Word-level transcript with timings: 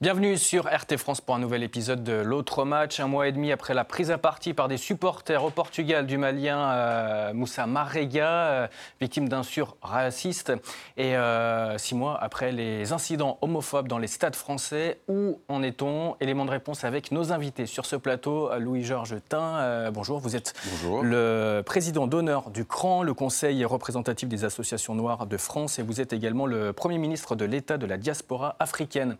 Bienvenue 0.00 0.36
sur 0.36 0.66
RT 0.66 0.96
France 0.96 1.20
pour 1.20 1.34
un 1.34 1.40
nouvel 1.40 1.64
épisode 1.64 2.04
de 2.04 2.12
l'autre 2.12 2.64
match. 2.64 3.00
Un 3.00 3.08
mois 3.08 3.26
et 3.26 3.32
demi 3.32 3.50
après 3.50 3.74
la 3.74 3.82
prise 3.82 4.12
à 4.12 4.16
partie 4.16 4.54
par 4.54 4.68
des 4.68 4.76
supporters 4.76 5.42
au 5.42 5.50
Portugal 5.50 6.06
du 6.06 6.18
Malien 6.18 6.70
euh, 6.70 7.34
Moussa 7.34 7.66
Marrega, 7.66 8.28
euh, 8.28 8.66
victime 9.00 9.28
d'insultes 9.28 9.74
racistes. 9.82 10.52
Et 10.96 11.16
euh, 11.16 11.76
six 11.78 11.96
mois 11.96 12.16
après 12.22 12.52
les 12.52 12.92
incidents 12.92 13.38
homophobes 13.40 13.88
dans 13.88 13.98
les 13.98 14.06
stades 14.06 14.36
français, 14.36 15.00
où 15.08 15.40
en 15.48 15.64
est-on? 15.64 16.14
Élément 16.20 16.44
de 16.44 16.52
réponse 16.52 16.84
avec 16.84 17.10
nos 17.10 17.32
invités 17.32 17.66
sur 17.66 17.84
ce 17.84 17.96
plateau. 17.96 18.56
Louis-Georges 18.56 19.16
Tain, 19.28 19.90
bonjour. 19.90 20.20
Vous 20.20 20.36
êtes 20.36 20.54
le 21.02 21.62
président 21.66 22.06
d'honneur 22.06 22.50
du 22.50 22.64
CRAN, 22.64 23.02
le 23.02 23.14
Conseil 23.14 23.64
représentatif 23.64 24.28
des 24.28 24.44
associations 24.44 24.94
noires 24.94 25.26
de 25.26 25.36
France, 25.36 25.80
et 25.80 25.82
vous 25.82 26.00
êtes 26.00 26.12
également 26.12 26.46
le 26.46 26.72
Premier 26.72 26.98
ministre 26.98 27.34
de 27.34 27.44
l'État 27.44 27.78
de 27.78 27.86
la 27.86 27.96
diaspora 27.96 28.54
africaine. 28.60 29.16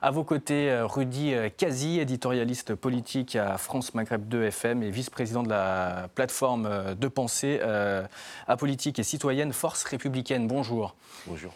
À 0.00 0.10
vos 0.10 0.21
côtés, 0.24 0.70
euh, 0.70 0.86
Rudy 0.86 1.34
Kazi, 1.56 1.98
éditorialiste 2.00 2.74
politique 2.74 3.36
à 3.36 3.58
France 3.58 3.94
Maghreb 3.94 4.28
2 4.28 4.44
FM 4.44 4.82
et 4.82 4.90
vice-président 4.90 5.42
de 5.42 5.48
la 5.48 6.08
plateforme 6.14 6.66
euh, 6.66 6.94
de 6.94 7.08
pensée 7.08 7.60
euh, 7.62 8.06
apolitique 8.46 8.98
et 8.98 9.02
citoyenne 9.02 9.52
Force 9.52 9.84
républicaine. 9.84 10.46
Bonjour. 10.46 10.94
Bonjour. 11.26 11.52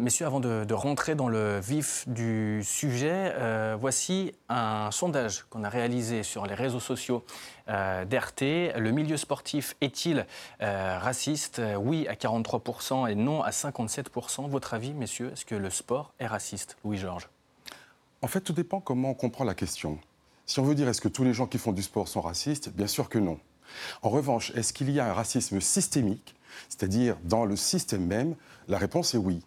messieurs, 0.00 0.26
avant 0.26 0.40
de, 0.40 0.74
rentrer 0.74 1.14
dans 1.14 1.28
le 1.28 1.60
vif 1.60 2.04
du 2.08 2.62
sujet, 2.64 3.32
voici 3.78 4.32
un 4.48 4.90
sondage 4.90 5.44
qu'on 5.48 5.64
a 5.64 5.68
réalisé 5.68 6.22
sur 6.22 6.46
les 6.46 6.54
réseaux 6.54 6.80
sociaux 6.80 7.24
d'RT. 7.68 8.74
Le 8.76 8.90
milieu 8.90 9.16
sportif 9.16 9.76
est-il 9.80 10.26
raciste? 10.60 11.62
Oui 11.78 12.06
à 12.08 12.14
43% 12.14 13.10
et 13.10 13.14
non 13.14 13.42
à 13.42 13.50
57%. 13.50 14.48
Votre 14.48 14.74
avis, 14.74 14.92
messieurs, 14.92 15.30
est-ce 15.32 15.44
que 15.44 15.54
le 15.54 15.70
sport 15.70 16.12
est 16.18 16.26
raciste? 16.26 16.76
Louis-Georges 16.84 17.28
en 18.22 18.28
fait, 18.28 18.40
tout 18.40 18.52
dépend 18.52 18.80
comment 18.80 19.10
on 19.10 19.14
comprend 19.14 19.44
la 19.44 19.54
question. 19.54 19.98
Si 20.46 20.60
on 20.60 20.64
veut 20.64 20.74
dire 20.74 20.88
est-ce 20.88 21.00
que 21.00 21.08
tous 21.08 21.24
les 21.24 21.34
gens 21.34 21.46
qui 21.46 21.58
font 21.58 21.72
du 21.72 21.82
sport 21.82 22.08
sont 22.08 22.20
racistes, 22.20 22.70
bien 22.70 22.86
sûr 22.86 23.08
que 23.08 23.18
non. 23.18 23.38
En 24.02 24.10
revanche, 24.10 24.52
est-ce 24.54 24.72
qu'il 24.72 24.90
y 24.90 25.00
a 25.00 25.10
un 25.10 25.12
racisme 25.12 25.60
systémique, 25.60 26.34
c'est-à-dire 26.68 27.16
dans 27.24 27.44
le 27.44 27.56
système 27.56 28.06
même? 28.06 28.36
La 28.68 28.78
réponse 28.78 29.14
est 29.14 29.18
oui. 29.18 29.42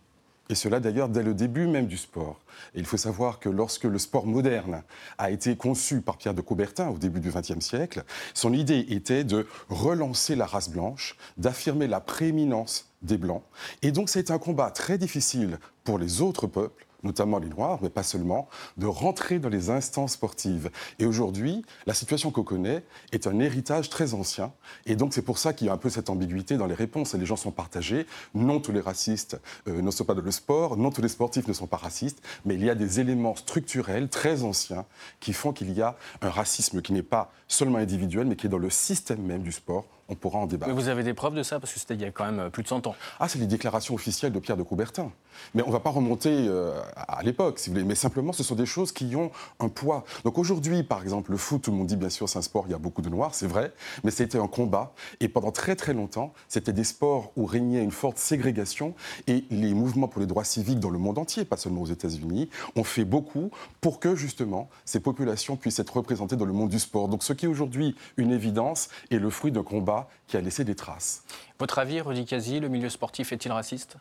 Et 0.49 0.55
cela 0.55 0.79
d'ailleurs 0.79 1.09
dès 1.09 1.23
le 1.23 1.33
début 1.33 1.67
même 1.67 1.87
du 1.87 1.97
sport. 1.97 2.39
Et 2.75 2.79
il 2.79 2.85
faut 2.85 2.97
savoir 2.97 3.39
que 3.39 3.49
lorsque 3.49 3.85
le 3.85 3.97
sport 3.97 4.25
moderne 4.25 4.83
a 5.17 5.31
été 5.31 5.55
conçu 5.55 6.01
par 6.01 6.17
Pierre 6.17 6.33
de 6.33 6.41
Coubertin 6.41 6.89
au 6.89 6.97
début 6.97 7.19
du 7.19 7.31
XXe 7.31 7.59
siècle, 7.59 8.03
son 8.33 8.53
idée 8.53 8.85
était 8.89 9.23
de 9.23 9.47
relancer 9.69 10.35
la 10.35 10.45
race 10.45 10.69
blanche, 10.69 11.15
d'affirmer 11.37 11.87
la 11.87 11.99
prééminence 11.99 12.89
des 13.01 13.17
Blancs. 13.17 13.43
Et 13.81 13.91
donc 13.91 14.09
c'est 14.09 14.31
un 14.31 14.39
combat 14.39 14.71
très 14.71 14.97
difficile 14.97 15.59
pour 15.83 15.97
les 15.97 16.21
autres 16.21 16.47
peuples 16.47 16.85
notamment 17.03 17.39
les 17.39 17.49
Noirs, 17.49 17.79
mais 17.81 17.89
pas 17.89 18.03
seulement, 18.03 18.47
de 18.77 18.85
rentrer 18.85 19.39
dans 19.39 19.49
les 19.49 19.69
instances 19.69 20.13
sportives. 20.13 20.69
Et 20.99 21.05
aujourd'hui, 21.05 21.63
la 21.85 21.93
situation 21.93 22.31
qu'on 22.31 22.43
connaît 22.43 22.83
est 23.11 23.27
un 23.27 23.39
héritage 23.39 23.89
très 23.89 24.13
ancien. 24.13 24.51
Et 24.85 24.95
donc 24.95 25.13
c'est 25.13 25.21
pour 25.21 25.37
ça 25.37 25.53
qu'il 25.53 25.67
y 25.67 25.69
a 25.69 25.73
un 25.73 25.77
peu 25.77 25.89
cette 25.89 26.09
ambiguïté 26.09 26.57
dans 26.57 26.67
les 26.67 26.75
réponses. 26.75 27.13
Et 27.13 27.17
les 27.17 27.25
gens 27.25 27.35
sont 27.35 27.51
partagés. 27.51 28.05
Non, 28.33 28.59
tous 28.59 28.71
les 28.71 28.81
racistes 28.81 29.39
euh, 29.67 29.81
ne 29.81 29.91
sont 29.91 30.05
pas 30.05 30.13
dans 30.13 30.21
le 30.21 30.31
sport. 30.31 30.77
Non, 30.77 30.91
tous 30.91 31.01
les 31.01 31.09
sportifs 31.09 31.47
ne 31.47 31.53
sont 31.53 31.67
pas 31.67 31.77
racistes. 31.77 32.21
Mais 32.45 32.55
il 32.55 32.63
y 32.63 32.69
a 32.69 32.75
des 32.75 32.99
éléments 32.99 33.35
structurels 33.35 34.09
très 34.09 34.43
anciens 34.43 34.85
qui 35.19 35.33
font 35.33 35.53
qu'il 35.53 35.71
y 35.73 35.81
a 35.81 35.97
un 36.21 36.29
racisme 36.29 36.81
qui 36.81 36.93
n'est 36.93 37.03
pas 37.03 37.31
seulement 37.47 37.77
individuel, 37.77 38.27
mais 38.27 38.35
qui 38.35 38.47
est 38.47 38.49
dans 38.49 38.57
le 38.57 38.69
système 38.69 39.21
même 39.21 39.43
du 39.43 39.51
sport 39.51 39.85
on 40.09 40.15
pourra 40.15 40.39
en 40.39 40.47
débattre. 40.47 40.71
Mais 40.71 40.81
vous 40.81 40.89
avez 40.89 41.03
des 41.03 41.13
preuves 41.13 41.35
de 41.35 41.43
ça 41.43 41.59
Parce 41.59 41.73
que 41.73 41.79
c'était 41.79 41.93
il 41.93 42.01
y 42.01 42.05
a 42.05 42.11
quand 42.11 42.29
même 42.29 42.49
plus 42.49 42.63
de 42.63 42.67
100 42.67 42.87
ans. 42.87 42.95
Ah, 43.19 43.27
c'est 43.27 43.39
les 43.39 43.47
déclarations 43.47 43.93
officielles 43.93 44.31
de 44.31 44.39
Pierre 44.39 44.57
de 44.57 44.63
Coubertin. 44.63 45.11
Mais 45.53 45.63
on 45.63 45.67
ne 45.67 45.71
va 45.71 45.79
pas 45.79 45.89
remonter 45.89 46.47
euh, 46.47 46.79
à 46.95 47.23
l'époque, 47.23 47.59
si 47.59 47.69
vous 47.69 47.75
voulez. 47.75 47.85
Mais 47.85 47.95
simplement, 47.95 48.33
ce 48.33 48.43
sont 48.43 48.55
des 48.55 48.65
choses 48.65 48.91
qui 48.91 49.15
ont 49.15 49.31
un 49.59 49.69
poids. 49.69 50.03
Donc 50.23 50.37
aujourd'hui, 50.37 50.83
par 50.83 51.01
exemple, 51.01 51.31
le 51.31 51.37
foot, 51.37 51.61
tout 51.61 51.71
le 51.71 51.77
monde 51.77 51.87
dit 51.87 51.95
bien 51.95 52.09
sûr 52.09 52.27
c'est 52.27 52.39
un 52.39 52.43
sport, 52.43 52.65
il 52.67 52.71
y 52.71 52.75
a 52.75 52.79
beaucoup 52.79 53.01
de 53.01 53.09
noirs, 53.09 53.33
c'est 53.33 53.47
vrai. 53.47 53.71
Mais 54.03 54.11
c'était 54.11 54.39
un 54.39 54.47
combat. 54.47 54.93
Et 55.19 55.29
pendant 55.29 55.51
très 55.51 55.75
très 55.75 55.93
longtemps, 55.93 56.33
c'était 56.47 56.73
des 56.73 56.83
sports 56.83 57.31
où 57.35 57.45
régnait 57.45 57.83
une 57.83 57.91
forte 57.91 58.17
ségrégation. 58.17 58.93
Et 59.27 59.45
les 59.49 59.73
mouvements 59.73 60.07
pour 60.07 60.21
les 60.21 60.27
droits 60.27 60.43
civiques 60.43 60.79
dans 60.79 60.89
le 60.89 60.99
monde 60.99 61.17
entier, 61.17 61.45
pas 61.45 61.57
seulement 61.57 61.81
aux 61.81 61.87
États-Unis, 61.87 62.49
ont 62.75 62.83
fait 62.83 63.05
beaucoup 63.05 63.51
pour 63.81 63.99
que 63.99 64.15
justement 64.15 64.69
ces 64.85 64.99
populations 64.99 65.55
puissent 65.55 65.79
être 65.79 65.95
représentées 65.97 66.35
dans 66.35 66.45
le 66.45 66.53
monde 66.53 66.69
du 66.69 66.79
sport. 66.79 67.07
Donc 67.07 67.23
ce 67.23 67.33
qui 67.33 67.45
est 67.45 67.49
aujourd'hui 67.49 67.95
une 68.17 68.31
évidence 68.31 68.89
est 69.11 69.17
le 69.17 69.29
fruit 69.29 69.51
d'un 69.51 69.63
combat 69.63 69.98
qui 70.27 70.37
a 70.37 70.41
laissé 70.41 70.63
des 70.63 70.75
traces. 70.75 71.23
Votre 71.59 71.79
avis, 71.79 72.01
Rudy 72.01 72.25
Kazi, 72.25 72.59
le 72.59 72.69
milieu 72.69 72.89
sportif 72.89 73.31
est-il 73.31 73.51
raciste? 73.51 73.97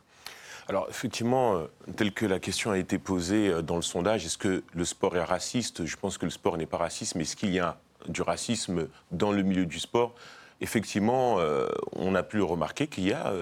Alors 0.68 0.86
effectivement, 0.90 1.54
euh, 1.54 1.66
tel 1.96 2.12
que 2.12 2.26
la 2.26 2.38
question 2.38 2.70
a 2.70 2.78
été 2.78 2.98
posée 2.98 3.48
euh, 3.48 3.62
dans 3.62 3.76
le 3.76 3.82
sondage, 3.82 4.26
est-ce 4.26 4.36
que 4.36 4.62
le 4.74 4.84
sport 4.84 5.16
est 5.16 5.24
raciste? 5.24 5.86
Je 5.86 5.96
pense 5.96 6.18
que 6.18 6.26
le 6.26 6.30
sport 6.30 6.58
n'est 6.58 6.66
pas 6.66 6.76
raciste, 6.76 7.14
mais 7.14 7.22
est-ce 7.22 7.36
qu'il 7.36 7.50
y 7.50 7.58
a 7.58 7.78
du 8.06 8.20
racisme 8.20 8.88
dans 9.10 9.32
le 9.32 9.42
milieu 9.42 9.64
du 9.64 9.78
sport? 9.78 10.14
Effectivement, 10.60 11.36
euh, 11.38 11.68
on 11.94 12.14
a 12.14 12.22
pu 12.22 12.40
remarquer 12.40 12.88
qu'il 12.88 13.06
y, 13.06 13.12
a 13.12 13.32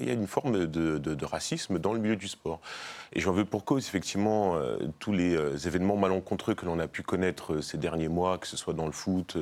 une 0.00 0.26
forme 0.26 0.66
de, 0.66 1.24
racisme 1.24 1.78
dans 1.78 1.92
le 1.92 1.98
milieu 1.98 2.16
du 2.16 2.28
sport. 2.28 2.60
Et 3.12 3.20
j'en 3.20 3.32
veux 3.32 3.44
pour 3.44 3.64
cause, 3.64 3.86
effectivement, 3.86 4.56
euh, 4.56 4.78
tous 4.98 5.12
les 5.12 5.36
euh, 5.36 5.56
événements 5.56 5.96
malencontreux 5.96 6.54
que 6.54 6.64
l'on 6.64 6.78
a 6.78 6.88
pu 6.88 7.02
connaître 7.02 7.60
ces 7.60 7.76
derniers 7.76 8.08
mois, 8.08 8.38
que 8.38 8.46
ce 8.46 8.56
soit 8.56 8.72
dans 8.72 8.86
le 8.86 8.92
foot 8.92 9.36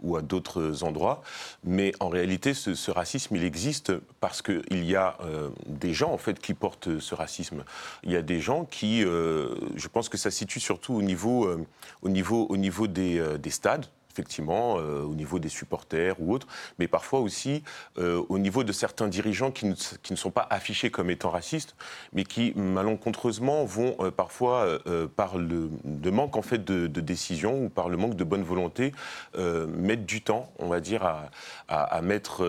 ou 0.00 0.16
à 0.16 0.22
d'autres 0.22 0.82
endroits. 0.84 1.22
Mais 1.64 1.92
en 2.00 2.08
réalité, 2.08 2.54
ce, 2.54 2.90
racisme, 2.90 3.36
il 3.36 3.44
existe 3.44 3.92
parce 4.20 4.42
qu'il 4.42 4.84
y 4.84 4.96
a 4.96 5.18
des 5.66 5.92
gens, 5.92 6.12
en 6.12 6.18
fait, 6.18 6.40
qui 6.40 6.54
portent 6.54 6.98
ce 6.98 7.14
racisme. 7.14 7.64
Il 8.02 8.10
y 8.10 8.16
a 8.16 8.22
des 8.22 8.40
gens 8.40 8.64
qui, 8.64 9.02
je 9.02 9.88
pense 9.88 10.08
que 10.08 10.16
ça 10.16 10.30
se 10.30 10.38
situe 10.38 10.60
surtout 10.60 10.94
au 10.94 11.02
niveau 11.02 12.86
des 12.86 13.50
stades, 13.50 13.86
effectivement, 14.20 14.76
euh, 14.78 15.02
au 15.02 15.14
niveau 15.14 15.38
des 15.38 15.48
supporters 15.48 16.14
ou 16.20 16.34
autres, 16.34 16.46
mais 16.78 16.88
parfois 16.88 17.20
aussi 17.20 17.62
euh, 17.98 18.22
au 18.28 18.38
niveau 18.38 18.64
de 18.64 18.72
certains 18.72 19.08
dirigeants 19.08 19.50
qui 19.50 19.64
ne, 19.64 20.16
sont 20.16 20.30
pas 20.30 20.46
affichés 20.50 20.90
comme 20.90 21.08
étant 21.08 21.30
racistes, 21.30 21.74
mais 22.12 22.24
qui 22.24 22.52
malencontreusement 22.54 23.64
vont 23.64 23.96
euh, 24.00 24.10
parfois, 24.10 24.78
par 25.16 25.38
le 25.38 25.70
manque 26.10 26.36
en 26.36 26.42
fait 26.42 26.62
de, 26.62 26.86
de, 26.86 27.00
décision 27.00 27.64
ou 27.64 27.68
par 27.70 27.88
le 27.88 27.96
manque 27.96 28.14
de 28.14 28.24
bonne 28.24 28.42
volonté, 28.42 28.92
mettre 29.36 30.04
du 30.04 30.22
temps, 30.22 30.52
on 30.58 30.68
va 30.68 30.80
dire, 30.80 31.04
à, 31.04 31.30
à, 31.68 32.02
mettre 32.02 32.44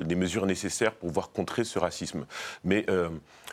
les 0.00 0.14
mesures 0.14 0.46
nécessaires 0.46 0.92
pour 0.92 1.08
pouvoir 1.08 1.30
contrer 1.30 1.64
ce 1.64 1.78
racisme. 1.78 2.26
Mais 2.64 2.86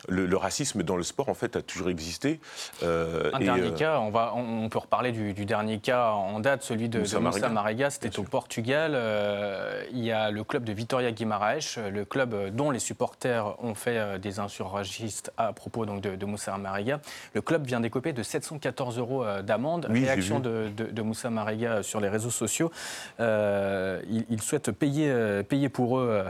le, 0.08 0.36
racisme 0.36 0.82
dans 0.82 0.96
le 0.96 1.02
sport, 1.02 1.28
en 1.28 1.34
fait, 1.34 1.56
a 1.56 1.62
toujours 1.62 1.90
existé. 1.90 2.40
Un 2.82 3.38
dernier 3.38 3.72
cas, 3.72 3.98
on, 4.00 4.10
va, 4.10 4.32
on, 4.34 4.68
peut 4.68 4.78
reparler 4.78 5.12
du, 5.12 5.44
dernier 5.44 5.78
cas 5.78 6.10
en 6.10 6.40
date, 6.40 6.62
celui 6.62 6.88
de 6.88 7.00
Moussa, 7.00 7.20
Moussa 7.20 7.48
Marega, 7.48 7.90
c'était 7.90 8.18
au 8.18 8.22
Portugal. 8.22 8.92
Euh, 8.94 9.82
il 9.92 10.04
y 10.04 10.12
a 10.12 10.30
le 10.30 10.44
club 10.44 10.64
de 10.64 10.72
Vitoria 10.72 11.12
Guimarães, 11.12 11.78
le 11.92 12.04
club 12.04 12.54
dont 12.54 12.70
les 12.70 12.78
supporters 12.78 13.54
ont 13.62 13.74
fait 13.74 13.98
euh, 13.98 14.18
des 14.18 14.38
insurgentistes 14.38 15.32
à 15.36 15.52
propos 15.52 15.86
donc, 15.86 16.00
de, 16.00 16.26
Moussa 16.26 16.56
Marega. 16.56 17.00
Le 17.34 17.42
club 17.42 17.66
vient 17.66 17.80
d'écoper 17.80 18.12
de 18.12 18.22
714 18.22 18.98
euros 18.98 19.24
euh, 19.24 19.42
d'amende. 19.42 19.86
Réaction 19.90 20.40
de, 20.40 20.68
de, 20.76 21.02
Moussa 21.02 21.30
Marega 21.30 21.82
sur 21.82 22.00
les 22.00 22.08
réseaux 22.08 22.30
sociaux. 22.30 22.70
il, 23.18 24.42
souhaite 24.42 24.70
payer, 24.70 25.42
payer 25.48 25.68
pour 25.68 25.98
eux. 25.98 26.24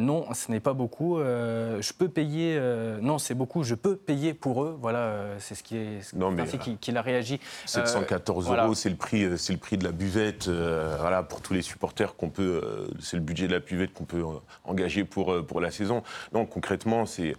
non, 0.00 0.26
ce 0.34 0.50
n'est 0.50 0.60
pas 0.60 0.72
beaucoup. 0.72 1.18
je 1.18 1.92
peux 1.92 2.08
payer. 2.08 2.60
non, 3.00 3.15
c'est 3.18 3.34
beaucoup. 3.34 3.62
Je 3.62 3.74
peux 3.74 3.96
payer 3.96 4.34
pour 4.34 4.64
eux. 4.64 4.76
Voilà, 4.80 5.24
c'est 5.38 5.54
ce 5.54 5.62
qui 5.62 5.76
est. 5.76 6.14
Non, 6.14 6.30
mais, 6.30 6.44
qu'il 6.80 6.96
a 6.96 7.02
réagi. 7.02 7.40
714 7.66 8.50
euros, 8.50 8.74
c'est 8.74 8.90
le 8.90 8.96
prix, 8.96 9.26
c'est 9.38 9.52
le 9.52 9.58
prix 9.58 9.78
de 9.78 9.84
la 9.84 9.92
buvette. 9.92 10.48
Euh, 10.48 10.96
voilà, 11.00 11.22
pour 11.22 11.40
tous 11.40 11.54
les 11.54 11.62
supporters 11.62 12.16
qu'on 12.16 12.30
peut, 12.30 12.60
euh, 12.62 12.88
c'est 13.00 13.16
le 13.16 13.22
budget 13.22 13.46
de 13.48 13.52
la 13.52 13.60
puvette 13.60 13.92
qu'on 13.92 14.04
peut 14.04 14.20
euh, 14.20 14.38
engager 14.64 15.04
pour, 15.04 15.44
pour 15.46 15.60
la 15.60 15.70
saison. 15.70 16.02
Donc 16.32 16.50
concrètement, 16.50 17.04
c'est 17.06 17.34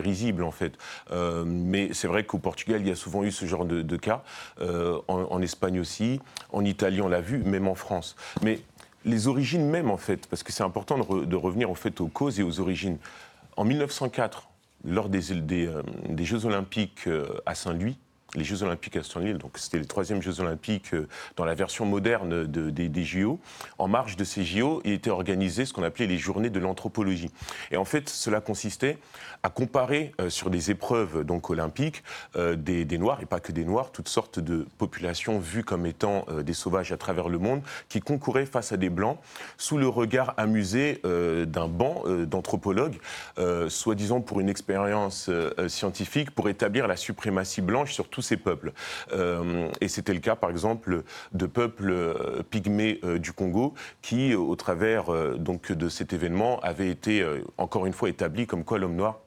risible 0.00 0.44
en 0.44 0.50
fait. 0.50 0.72
mais 1.46 1.90
c'est 1.92 2.08
vrai 2.08 2.24
qu'au 2.24 2.38
Portugal, 2.38 2.80
il 2.80 2.88
y 2.88 2.90
a 2.90 2.96
souvent 2.96 3.22
eu 3.24 3.32
ce 3.32 3.46
genre 3.46 3.64
de, 3.64 3.96
cas. 3.96 4.22
En, 5.08 5.42
Espagne 5.42 5.80
aussi, 5.80 6.20
en 6.52 6.64
Italie, 6.64 7.00
on 7.00 7.08
l'a 7.08 7.20
vu, 7.20 7.38
même 7.38 7.68
en 7.68 7.74
France. 7.74 8.16
Mais 8.42 8.60
les 9.04 9.28
origines 9.28 9.68
même 9.68 9.90
en 9.90 9.96
fait, 9.96 10.26
parce 10.26 10.42
que 10.42 10.52
c'est 10.52 10.64
important 10.64 10.98
de, 10.98 11.36
revenir 11.36 11.70
en 11.70 11.74
fait 11.74 12.00
aux 12.00 12.08
causes 12.08 12.40
et 12.40 12.42
aux 12.42 12.60
origines. 12.60 12.98
En 13.56 13.64
1904, 13.64 14.48
lors 14.84 15.08
des, 15.08 15.34
des, 15.40 16.24
Jeux 16.24 16.44
Olympiques 16.44 17.08
à 17.46 17.54
Saint-Louis, 17.54 17.96
les 18.36 18.44
Jeux 18.44 18.62
Olympiques 18.62 18.96
à 18.96 19.02
Stonewall, 19.02 19.38
donc 19.38 19.58
c'était 19.58 19.78
les 19.78 19.86
troisièmes 19.86 20.22
Jeux 20.22 20.40
Olympiques 20.40 20.94
euh, 20.94 21.08
dans 21.36 21.44
la 21.44 21.54
version 21.54 21.86
moderne 21.86 22.46
des 22.46 23.04
JO. 23.04 23.40
En 23.78 23.88
marge 23.88 24.16
de 24.16 24.24
ces 24.24 24.44
JO, 24.44 24.82
il 24.84 24.92
était 24.92 25.10
organisé 25.10 25.64
ce 25.64 25.72
qu'on 25.72 25.82
appelait 25.82 26.06
les 26.06 26.18
journées 26.18 26.50
de 26.50 26.60
l'anthropologie. 26.60 27.30
Et 27.70 27.76
en 27.76 27.84
fait, 27.84 28.08
cela 28.08 28.40
consistait 28.40 28.98
à 29.42 29.48
comparer 29.48 30.12
euh, 30.20 30.30
sur 30.30 30.50
des 30.50 30.70
épreuves 30.70 31.24
donc 31.24 31.50
olympiques 31.50 32.02
euh, 32.36 32.56
des, 32.56 32.98
Noirs, 32.98 33.20
et 33.20 33.26
pas 33.26 33.40
que 33.40 33.52
des 33.52 33.64
Noirs, 33.64 33.90
toutes 33.92 34.08
sortes 34.08 34.38
de 34.38 34.66
populations 34.78 35.38
vues 35.38 35.64
comme 35.64 35.84
étant 35.84 36.24
des 36.42 36.54
sauvages 36.54 36.92
à 36.92 36.96
travers 36.96 37.28
le 37.28 37.38
monde, 37.38 37.60
qui 37.88 38.00
concouraient 38.00 38.46
face 38.46 38.72
à 38.72 38.78
des 38.78 38.88
Blancs 38.88 39.18
sous 39.58 39.76
le 39.76 39.86
regard 39.86 40.32
amusé 40.38 41.02
d'un 41.04 41.68
banc 41.68 42.04
d'anthropologues, 42.26 42.98
soi-disant 43.68 44.22
pour 44.22 44.40
une 44.40 44.48
expérience 44.48 45.30
scientifique, 45.68 46.30
pour 46.30 46.48
établir 46.48 46.88
la 46.88 46.96
suprématie 46.96 47.60
blanche 47.60 47.92
sur 47.92 48.08
tous 48.08 48.25
ces 48.26 48.36
peuples. 48.36 48.72
et 49.80 49.88
c'était 49.88 50.14
le 50.14 50.20
cas, 50.20 50.36
par 50.36 50.50
exemple, 50.50 51.02
de 51.32 51.46
peuples 51.46 52.42
pygmées 52.50 53.00
du 53.18 53.32
Congo 53.32 53.74
qui, 54.02 54.34
au 54.34 54.56
travers 54.56 55.04
de 55.10 55.88
cet 55.88 56.12
événement, 56.12 56.60
avaient 56.60 56.90
été, 56.90 57.24
encore 57.58 57.86
une 57.86 57.92
fois, 57.92 58.08
établis 58.08 58.46
comme 58.46 58.64
quoi 58.64 58.78
l'homme 58.78 58.96
noir 58.96 59.20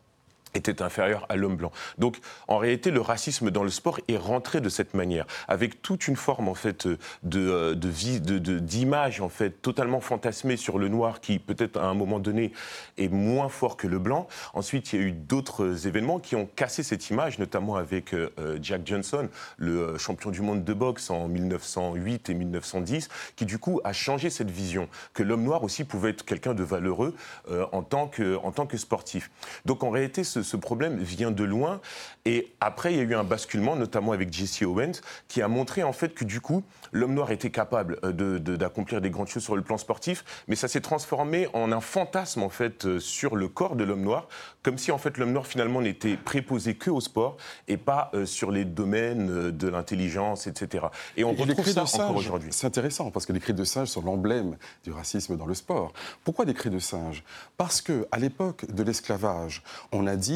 était 0.54 0.81
inférieur 0.81 1.25
à 1.30 1.36
l'homme 1.36 1.56
blanc. 1.56 1.72
Donc, 1.98 2.18
en 2.48 2.57
réalité, 2.57 2.92
le 2.92 3.01
racisme 3.01 3.51
dans 3.51 3.63
le 3.63 3.69
sport 3.69 4.00
est 4.07 4.18
rentré 4.18 4.62
de 4.62 4.69
cette 4.69 4.94
manière, 4.94 5.25
avec 5.48 5.81
toute 5.81 6.07
une 6.07 6.16
forme 6.16 6.48
en 6.48 6.56
fait 6.56 6.88
de 7.24 7.75
de, 7.75 8.38
de, 8.38 8.60
d'image 8.60 9.22
en 9.22 9.30
fait 9.30 9.62
totalement 9.62 10.01
fantasmée 10.01 10.57
sur 10.57 10.80
le 10.80 10.88
noir 10.88 11.19
qui 11.22 11.40
peut-être 11.40 11.78
à 11.78 11.86
un 11.86 11.94
moment 11.94 12.19
donné 12.19 12.51
est 12.98 13.10
moins 13.10 13.50
fort 13.50 13.78
que 13.78 13.88
le 13.88 14.00
blanc. 14.00 14.28
Ensuite, 14.54 14.94
il 14.94 15.00
y 15.00 15.04
a 15.04 15.06
eu 15.06 15.12
d'autres 15.12 15.88
événements 15.88 16.19
qui 16.19 16.36
ont 16.36 16.48
cassé 16.56 16.84
cette 16.84 17.10
image, 17.10 17.40
notamment 17.40 17.75
avec 17.75 18.13
euh, 18.13 18.30
Jack 18.62 18.81
Johnson, 18.86 19.30
le 19.57 19.80
euh, 19.80 19.98
champion 19.98 20.31
du 20.31 20.42
monde 20.42 20.63
de 20.63 20.74
boxe 20.74 21.10
en 21.10 21.28
1908 21.28 22.30
et 22.30 22.34
1910, 22.34 23.10
qui 23.36 23.46
du 23.46 23.57
coup 23.57 23.81
a 23.84 23.94
changé 23.94 24.30
cette 24.30 24.51
vision 24.51 24.88
que 25.13 25.24
l'homme 25.24 25.44
noir 25.44 25.63
aussi 25.63 25.84
pouvait 25.84 26.12
être 26.12 26.25
quelqu'un 26.25 26.54
de 26.54 26.63
valeureux 26.63 27.16
euh, 27.50 27.66
en 27.72 27.84
tant 27.84 28.07
que 28.07 28.38
en 28.44 28.51
tant 28.51 28.66
que 28.66 28.78
sportif. 28.78 29.30
Donc, 29.66 29.84
en 29.84 29.90
réalité, 29.90 30.24
ce 30.24 30.38
ce, 30.44 30.57
problème 30.57 30.97
vient 30.97 31.31
de 31.31 31.44
loin. 31.44 31.81
Et 32.25 32.53
après, 32.59 32.94
il 32.94 32.97
y 32.97 33.00
a 33.00 33.03
eu 33.03 33.15
un 33.15 33.24
basculement, 33.24 33.75
notamment 33.75 34.12
avec 34.12 34.31
Jesse 34.31 34.62
Owens, 34.62 35.01
qui 35.27 35.41
a 35.41 35.47
montré 35.47 35.83
en 35.83 35.94
fait 35.94 36.13
que 36.13 36.25
du 36.25 36.41
coup, 36.41 36.63
l'homme 36.91 37.13
noir 37.13 37.31
était 37.31 37.50
capable 37.50 37.97
euh, 38.03 38.39
d'accomplir 38.39 39.01
des 39.01 39.09
grandes 39.09 39.27
choses 39.27 39.44
sur 39.44 39.56
le 39.56 39.62
plan 39.62 39.77
sportif, 39.77 40.24
mais 40.47 40.56
ça 40.56 40.68
s'est 40.68 40.81
transformé 40.81 41.47
en 41.53 41.71
un 41.71 41.81
fantasme 41.81 42.44
en 42.44 42.50
fait 42.50 42.86
euh, 42.86 43.00
sur 43.00 43.36
le 43.36 43.47
corps 43.47 43.75
de 43.75 43.83
l'homme 43.83 44.03
noir, 44.03 44.27
comme 44.63 44.77
si 44.77 44.91
en 44.91 44.97
fait 44.97 45.18
l'homme 45.18 45.31
noir 45.31 45.47
finalement 45.47 45.81
n'était 45.81 46.18
préposé 46.18 46.75
que 46.75 46.89
au 46.89 47.01
sport 47.01 47.38
et 47.68 47.77
pas 47.77 48.12
euh, 48.13 48.25
sur 48.25 48.51
les 48.51 48.65
domaines 48.65 49.51
de 49.51 49.68
l'intelligence, 49.68 50.47
etc. 50.47 50.88
Et 51.18 51.24
on 51.24 51.33
retrouve 51.33 51.68
ça 51.68 51.83
encore 51.83 52.15
aujourd'hui. 52.15 52.50
C'est 52.51 52.68
intéressant 52.68 53.12
parce 53.12 53.25
que 53.25 53.33
les 53.33 53.39
cris 53.39 53.53
de 53.53 53.63
singe 53.63 53.88
sont 53.88 54.01
l'emblème 54.01 54.57
du 54.83 54.91
racisme 54.91 55.38
dans 55.38 55.45
le 55.45 55.53
sport. 55.53 55.94
Pourquoi 56.24 56.45
des 56.45 56.53
cris 56.53 56.69
de 56.69 56.80
singe 56.80 57.24
Parce 57.57 57.81
que 57.81 58.07
à 58.12 58.19
l'époque 58.19 58.65
de 58.71 58.83
l'esclavage, 58.83 59.63
on 59.91 60.07
a 60.07 60.15
dit 60.15 60.28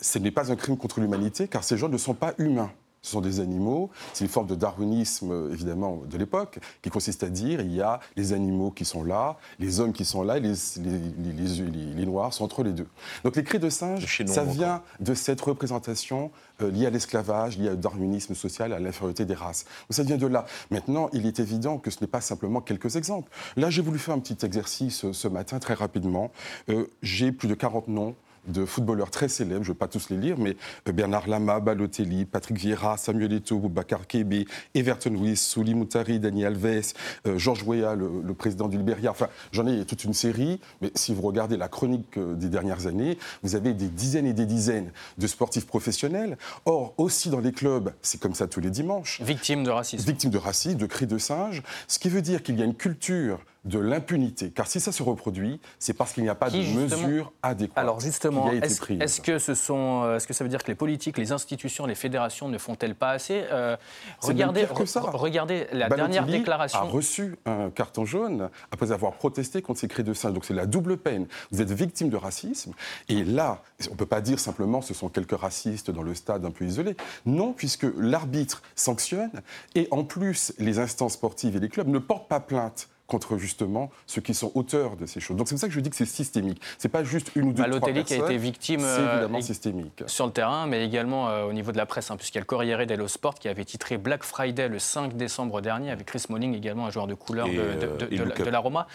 ce 0.00 0.18
n'est 0.18 0.30
pas 0.30 0.52
un 0.52 0.56
crime 0.56 0.76
contre 0.76 1.00
l'humanité 1.00 1.48
car 1.48 1.64
ces 1.64 1.76
gens 1.76 1.88
ne 1.88 1.98
sont 1.98 2.14
pas 2.14 2.34
humains. 2.38 2.70
Ce 3.02 3.12
sont 3.12 3.20
des 3.20 3.40
animaux. 3.40 3.90
C'est 4.12 4.24
une 4.24 4.30
forme 4.30 4.48
de 4.48 4.54
darwinisme, 4.54 5.50
évidemment, 5.52 6.02
de 6.10 6.18
l'époque, 6.18 6.58
qui 6.82 6.90
consiste 6.90 7.22
à 7.22 7.28
dire 7.28 7.60
il 7.60 7.72
y 7.72 7.80
a 7.80 8.00
les 8.16 8.32
animaux 8.32 8.70
qui 8.70 8.84
sont 8.84 9.04
là, 9.04 9.36
les 9.58 9.80
hommes 9.80 9.92
qui 9.92 10.04
sont 10.04 10.22
là, 10.22 10.36
et 10.38 10.40
les, 10.40 10.54
les, 10.76 12.06
noirs 12.06 12.32
sont 12.32 12.44
entre 12.44 12.62
les 12.64 12.72
deux. 12.72 12.88
Donc 13.24 13.36
les 13.36 13.44
cris 13.44 13.58
de 13.58 13.70
singe, 13.70 14.22
ça 14.26 14.44
vient 14.44 14.82
de 15.00 15.14
cette 15.14 15.40
représentation 15.40 16.30
euh, 16.60 16.70
liée 16.70 16.86
à 16.86 16.90
l'esclavage, 16.90 17.56
liée 17.56 17.70
au 17.70 17.76
darwinisme 17.76 18.34
social, 18.34 18.72
à 18.72 18.80
l'infériorité 18.80 19.24
des 19.24 19.34
races. 19.34 19.64
Donc 19.64 19.94
ça 19.94 20.02
vient 20.02 20.16
de 20.16 20.26
là. 20.26 20.44
Maintenant, 20.70 21.08
il 21.12 21.24
est 21.24 21.38
évident 21.38 21.78
que 21.78 21.90
ce 21.90 22.00
n'est 22.00 22.08
pas 22.08 22.20
simplement 22.20 22.60
quelques 22.60 22.96
exemples. 22.96 23.30
Là, 23.56 23.70
j'ai 23.70 23.82
voulu 23.82 23.98
faire 23.98 24.14
un 24.14 24.20
petit 24.20 24.44
exercice 24.44 25.04
euh, 25.04 25.12
ce 25.12 25.28
matin, 25.28 25.60
très 25.60 25.74
rapidement. 25.74 26.32
Euh, 26.68 26.86
j'ai 27.02 27.30
plus 27.30 27.48
de 27.48 27.54
40 27.54 27.88
noms 27.88 28.16
de 28.48 28.64
footballeurs 28.64 29.10
très 29.10 29.28
célèbres, 29.28 29.64
je 29.64 29.70
ne 29.70 29.74
vais 29.74 29.78
pas 29.78 29.88
tous 29.88 30.10
les 30.10 30.16
lire, 30.16 30.38
mais 30.38 30.56
euh, 30.88 30.92
Bernard 30.92 31.28
Lama, 31.28 31.60
Balotelli, 31.60 32.24
Patrick 32.24 32.58
Vieira, 32.58 32.96
Samuel 32.96 33.32
Eto'o, 33.32 33.58
Boubacar 33.58 34.06
Kebe, 34.06 34.44
Everton 34.74 35.14
Willis, 35.14 35.36
Souli 35.36 35.74
Moutari, 35.74 36.18
Daniel 36.18 36.48
Alves, 36.48 36.94
euh, 37.26 37.38
Georges 37.38 37.62
Weah, 37.64 37.94
le, 37.94 38.34
président 38.34 38.68
du 38.68 38.78
Libéria. 38.78 39.10
Enfin, 39.10 39.28
j'en 39.52 39.66
ai 39.66 39.84
toute 39.84 40.04
une 40.04 40.14
série, 40.14 40.60
mais 40.80 40.90
si 40.94 41.14
vous 41.14 41.22
regardez 41.22 41.56
la 41.56 41.68
chronique 41.68 42.16
euh, 42.16 42.34
des 42.34 42.48
dernières 42.48 42.86
années, 42.86 43.18
vous 43.42 43.56
avez 43.56 43.74
des 43.74 43.88
dizaines 43.88 44.26
et 44.26 44.32
des 44.32 44.46
dizaines 44.46 44.90
de 45.18 45.26
sportifs 45.26 45.66
professionnels. 45.66 46.38
Or, 46.64 46.94
aussi 46.96 47.30
dans 47.30 47.40
les 47.40 47.52
clubs, 47.52 47.92
c'est 48.02 48.20
comme 48.20 48.34
ça 48.34 48.46
tous 48.46 48.60
les 48.60 48.70
dimanches. 48.70 49.20
Victimes 49.22 49.64
de 49.64 49.70
racisme. 49.70 50.06
Victimes 50.06 50.30
de 50.30 50.38
racisme, 50.38 50.78
de 50.78 50.86
cris 50.86 51.06
de 51.06 51.18
singe, 51.18 51.62
ce 51.86 51.98
qui 51.98 52.08
veut 52.08 52.22
dire 52.22 52.42
qu'il 52.42 52.58
y 52.58 52.62
a 52.62 52.64
une 52.64 52.74
culture 52.74 53.40
de 53.68 53.78
l'impunité. 53.78 54.50
Car 54.50 54.66
si 54.66 54.80
ça 54.80 54.92
se 54.92 55.02
reproduit, 55.02 55.60
c'est 55.78 55.92
parce 55.92 56.12
qu'il 56.12 56.22
n'y 56.22 56.28
a 56.28 56.34
pas 56.34 56.50
de 56.50 56.58
mesures 56.58 57.32
adéquates. 57.42 57.78
Alors 57.78 58.00
justement, 58.00 58.50
est-ce 58.50 59.20
que, 59.20 59.38
ce 59.38 59.54
sont, 59.54 60.02
euh, 60.04 60.16
est-ce 60.16 60.26
que 60.26 60.34
ça 60.34 60.44
veut 60.44 60.50
dire 60.50 60.62
que 60.62 60.68
les 60.68 60.74
politiques, 60.74 61.18
les 61.18 61.32
institutions, 61.32 61.86
les 61.86 61.94
fédérations 61.94 62.48
ne 62.48 62.58
font-elles 62.58 62.94
pas 62.94 63.10
assez 63.10 63.44
euh, 63.50 63.76
regardez, 64.20 64.66
regardez 65.12 65.66
la 65.72 65.88
dernière 65.88 66.26
déclaration. 66.26 66.80
a 66.80 66.82
reçu 66.82 67.36
un 67.46 67.70
carton 67.70 68.04
jaune 68.04 68.48
après 68.72 68.92
avoir 68.92 69.12
protesté 69.12 69.62
contre 69.62 69.80
ces 69.80 69.88
cris 69.88 70.04
de 70.04 70.14
singe. 70.14 70.32
Donc 70.32 70.44
c'est 70.44 70.54
la 70.54 70.66
double 70.66 70.96
peine. 70.96 71.26
Vous 71.50 71.60
êtes 71.60 71.70
victime 71.70 72.08
de 72.08 72.16
racisme. 72.16 72.72
Et 73.08 73.24
là, 73.24 73.62
on 73.88 73.92
ne 73.92 73.96
peut 73.96 74.06
pas 74.06 74.20
dire 74.20 74.38
simplement 74.38 74.80
ce 74.80 74.94
sont 74.94 75.08
quelques 75.08 75.38
racistes 75.38 75.90
dans 75.90 76.02
le 76.02 76.14
stade 76.14 76.44
un 76.44 76.50
peu 76.50 76.64
isolé. 76.64 76.96
Non, 77.26 77.52
puisque 77.52 77.86
l'arbitre 77.96 78.62
sanctionne 78.74 79.42
et 79.74 79.88
en 79.90 80.04
plus 80.04 80.52
les 80.58 80.78
instances 80.78 81.14
sportives 81.14 81.56
et 81.56 81.60
les 81.60 81.68
clubs 81.68 81.88
ne 81.88 81.98
portent 81.98 82.28
pas 82.28 82.40
plainte 82.40 82.88
contre 83.08 83.38
justement 83.38 83.90
ceux 84.06 84.20
qui 84.20 84.34
sont 84.34 84.52
auteurs 84.54 84.96
de 84.96 85.06
ces 85.06 85.18
choses. 85.18 85.36
Donc 85.36 85.48
c'est 85.48 85.54
pour 85.54 85.60
ça 85.60 85.66
que 85.66 85.72
je 85.72 85.80
dis 85.80 85.88
que 85.88 85.96
c'est 85.96 86.04
systémique. 86.04 86.60
C'est 86.76 86.90
pas 86.90 87.02
juste 87.02 87.32
une 87.34 87.48
ou 87.48 87.52
deux, 87.52 87.64
trois 87.64 87.80
personnes. 87.80 88.04
qui 88.04 88.14
a 88.14 88.16
été 88.18 88.36
victime 88.36 88.80
c'est 88.80 88.86
euh, 88.86 89.12
évidemment 89.12 89.40
systémique. 89.40 90.04
sur 90.06 90.26
le 90.26 90.32
terrain, 90.32 90.66
mais 90.66 90.84
également 90.84 91.30
euh, 91.30 91.44
au 91.44 91.54
niveau 91.54 91.72
de 91.72 91.78
la 91.78 91.86
presse, 91.86 92.10
hein, 92.10 92.16
puisqu'il 92.16 92.36
y 92.36 92.40
a 92.40 92.42
le 92.42 92.46
Corriere 92.46 92.86
dello 92.86 93.08
Sport 93.08 93.36
qui 93.36 93.48
avait 93.48 93.64
titré 93.64 93.96
Black 93.96 94.24
Friday 94.24 94.68
le 94.68 94.78
5 94.78 95.16
décembre 95.16 95.62
dernier 95.62 95.90
avec 95.90 96.06
Chris 96.06 96.20
Smalling, 96.20 96.54
également 96.54 96.86
un 96.86 96.90
joueur 96.90 97.06
de 97.06 97.14
couleur 97.14 97.48
de, 97.48 97.54
euh, 97.58 98.50
la, 98.50 98.58
Roma, 98.58 98.86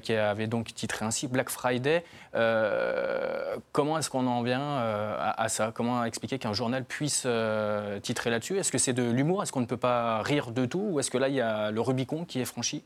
qui 0.00 0.14
avait 0.14 0.46
donc 0.46 0.72
titré 0.72 1.04
ainsi 1.04 1.28
Black 1.28 1.50
Friday. 1.50 2.02
comment 3.72 3.98
est-ce 3.98 4.08
qu'on 4.08 4.26
en 4.26 4.42
vient 4.42 4.62
à, 4.62 5.42
à, 5.42 5.48
ça? 5.50 5.70
Comment 5.74 6.02
expliquer 6.04 6.38
qu'un 6.38 6.54
journal 6.54 6.84
puisse 6.84 7.26
titrer 8.02 8.30
là-dessus? 8.30 8.58
Est-ce 8.58 8.72
que 8.72 8.78
c'est 8.78 8.94
de 8.94 9.02
l'humour? 9.02 9.42
Est-ce 9.42 9.52
qu'on 9.52 9.60
ne 9.60 9.66
peut 9.66 9.76
pas 9.76 10.22
rire 10.22 10.50
de 10.50 10.64
tout? 10.64 10.86
Ou 10.92 11.00
est-ce 11.00 11.10
que 11.10 11.18
là 11.18 11.28
il 11.28 11.34
y 11.34 11.42
a 11.42 11.70
le 11.70 11.80
Rubicon 11.82 12.24
qui 12.24 12.40
est 12.40 12.46
franchi? 12.46 12.82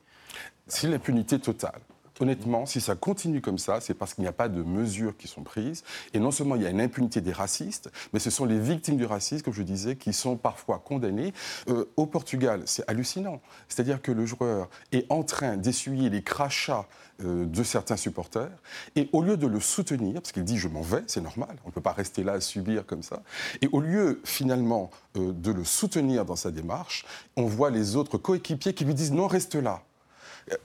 C'est 0.66 0.88
l'impunité 0.88 1.38
totale. 1.38 1.80
Honnêtement, 2.20 2.66
si 2.66 2.80
ça 2.80 2.96
continue 2.96 3.40
comme 3.40 3.58
ça, 3.58 3.80
c'est 3.80 3.94
parce 3.94 4.14
qu'il 4.14 4.22
n'y 4.22 4.28
a 4.28 4.32
pas 4.32 4.48
de 4.48 4.62
mesures 4.62 5.16
qui 5.16 5.28
sont 5.28 5.42
prises. 5.42 5.84
Et 6.14 6.18
non 6.18 6.30
seulement 6.30 6.56
il 6.56 6.62
y 6.62 6.66
a 6.66 6.70
une 6.70 6.80
impunité 6.80 7.20
des 7.20 7.32
racistes, 7.32 7.90
mais 8.12 8.18
ce 8.18 8.30
sont 8.30 8.44
les 8.44 8.58
victimes 8.58 8.96
du 8.96 9.04
racisme, 9.04 9.44
comme 9.44 9.54
je 9.54 9.62
disais, 9.62 9.96
qui 9.96 10.12
sont 10.12 10.36
parfois 10.36 10.82
condamnées. 10.84 11.32
Euh, 11.68 11.84
au 11.96 12.06
Portugal, 12.06 12.62
c'est 12.66 12.88
hallucinant. 12.88 13.40
C'est-à-dire 13.68 14.02
que 14.02 14.10
le 14.10 14.26
joueur 14.26 14.68
est 14.90 15.06
en 15.10 15.22
train 15.22 15.56
d'essuyer 15.56 16.10
les 16.10 16.22
crachats 16.22 16.86
euh, 17.24 17.46
de 17.46 17.62
certains 17.62 17.96
supporters, 17.96 18.50
et 18.94 19.08
au 19.12 19.22
lieu 19.22 19.36
de 19.36 19.46
le 19.46 19.58
soutenir, 19.58 20.14
parce 20.14 20.30
qu'il 20.30 20.44
dit 20.44 20.56
je 20.56 20.68
m'en 20.68 20.82
vais, 20.82 21.02
c'est 21.08 21.20
normal, 21.20 21.56
on 21.64 21.68
ne 21.68 21.72
peut 21.72 21.80
pas 21.80 21.92
rester 21.92 22.22
là 22.22 22.34
à 22.34 22.40
subir 22.40 22.86
comme 22.86 23.02
ça, 23.02 23.24
et 23.60 23.68
au 23.72 23.80
lieu 23.80 24.20
finalement 24.22 24.90
euh, 25.16 25.32
de 25.32 25.50
le 25.50 25.64
soutenir 25.64 26.24
dans 26.24 26.36
sa 26.36 26.52
démarche, 26.52 27.04
on 27.36 27.46
voit 27.46 27.70
les 27.70 27.96
autres 27.96 28.18
coéquipiers 28.18 28.72
qui 28.72 28.84
lui 28.84 28.94
disent 28.94 29.10
non, 29.10 29.26
reste 29.26 29.56
là. 29.56 29.82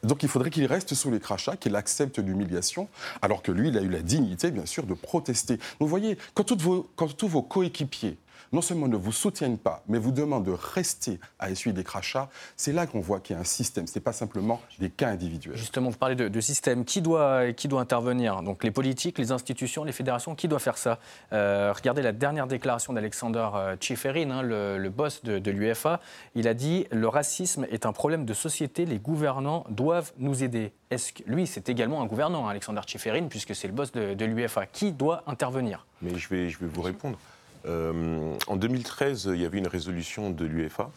Donc 0.03 0.23
il 0.23 0.29
faudrait 0.29 0.49
qu'il 0.49 0.65
reste 0.65 0.93
sous 0.93 1.11
les 1.11 1.19
crachats, 1.19 1.57
qu'il 1.57 1.75
accepte 1.75 2.19
l'humiliation, 2.19 2.87
alors 3.21 3.41
que 3.41 3.51
lui, 3.51 3.69
il 3.69 3.77
a 3.77 3.81
eu 3.81 3.89
la 3.89 4.01
dignité, 4.01 4.51
bien 4.51 4.65
sûr, 4.65 4.85
de 4.85 4.93
protester. 4.93 5.57
Vous 5.79 5.87
voyez, 5.87 6.17
quand, 6.33 6.51
quand 6.95 7.17
tous 7.17 7.27
vos 7.27 7.41
coéquipiers 7.41 8.17
non 8.53 8.61
seulement 8.61 8.87
ne 8.87 8.95
vous 8.95 9.11
soutiennent 9.11 9.57
pas, 9.57 9.83
mais 9.87 9.97
vous 9.97 10.11
demandent 10.11 10.45
de 10.45 10.51
rester 10.51 11.19
à 11.39 11.49
essuyer 11.49 11.73
des 11.73 11.83
crachats, 11.83 12.29
c'est 12.55 12.71
là 12.71 12.85
qu'on 12.85 13.01
voit 13.01 13.19
qu'il 13.19 13.35
y 13.35 13.37
a 13.37 13.41
un 13.41 13.45
système. 13.45 13.87
Ce 13.87 13.97
n'est 13.97 14.03
pas 14.03 14.13
simplement 14.13 14.61
des 14.79 14.89
cas 14.89 15.09
individuels. 15.09 15.57
Justement, 15.57 15.89
vous 15.89 15.97
parlez 15.97 16.15
de, 16.15 16.41
système. 16.41 16.85
Qui 16.85 17.01
doit, 17.01 17.51
qui 17.53 17.67
doit 17.67 17.81
intervenir? 17.81 18.43
Donc 18.43 18.63
les 18.63 18.71
politiques, 18.71 19.17
les 19.17 19.31
institutions, 19.31 19.83
les 19.83 19.91
fédérations, 19.91 20.35
qui 20.35 20.47
doit 20.47 20.59
faire 20.59 20.77
ça? 20.77 20.99
Euh, 21.31 21.73
Regardez 21.75 22.01
la 22.01 22.11
dernière 22.11 22.47
déclaration 22.47 22.93
d'Alexander 22.93 23.49
euh, 23.55 23.75
Tcheferin, 23.75 24.29
hein, 24.29 24.41
le, 24.41 24.89
boss 24.89 25.23
de, 25.23 25.51
l'UFA. 25.51 25.99
Il 26.35 26.47
a 26.47 26.53
dit 26.53 26.85
le 26.91 27.07
racisme 27.07 27.65
est 27.71 27.85
un 27.85 27.93
problème 27.93 28.25
de 28.25 28.33
société. 28.33 28.85
Les 28.85 28.99
gouvernants 28.99 29.65
doivent 29.69 30.13
nous 30.19 30.43
aider. 30.43 30.73
Est-ce 30.91 31.13
que 31.13 31.23
lui, 31.25 31.47
c'est 31.47 31.69
également 31.69 32.01
un 32.01 32.05
gouvernant, 32.05 32.47
hein, 32.47 32.51
Alexander 32.51 32.81
Tcheferin, 32.85 33.27
puisque 33.27 33.55
c'est 33.55 33.67
le 33.67 33.73
boss 33.73 33.91
de, 33.91 34.13
de 34.13 34.25
l'UFA. 34.25 34.67
Qui 34.67 34.91
doit 34.91 35.23
intervenir? 35.25 35.87
Mais 36.01 36.15
je 36.17 36.29
vais, 36.29 36.49
je 36.49 36.59
vais 36.59 36.67
vous 36.67 36.81
répondre. 36.81 37.17
Euh, 37.65 38.35
en 38.47 38.55
2013, 38.55 39.29
il 39.33 39.41
y 39.41 39.45
avait 39.45 39.57
une 39.57 39.67
résolution 39.67 40.29
de 40.29 40.45
l'UEFA 40.45 40.89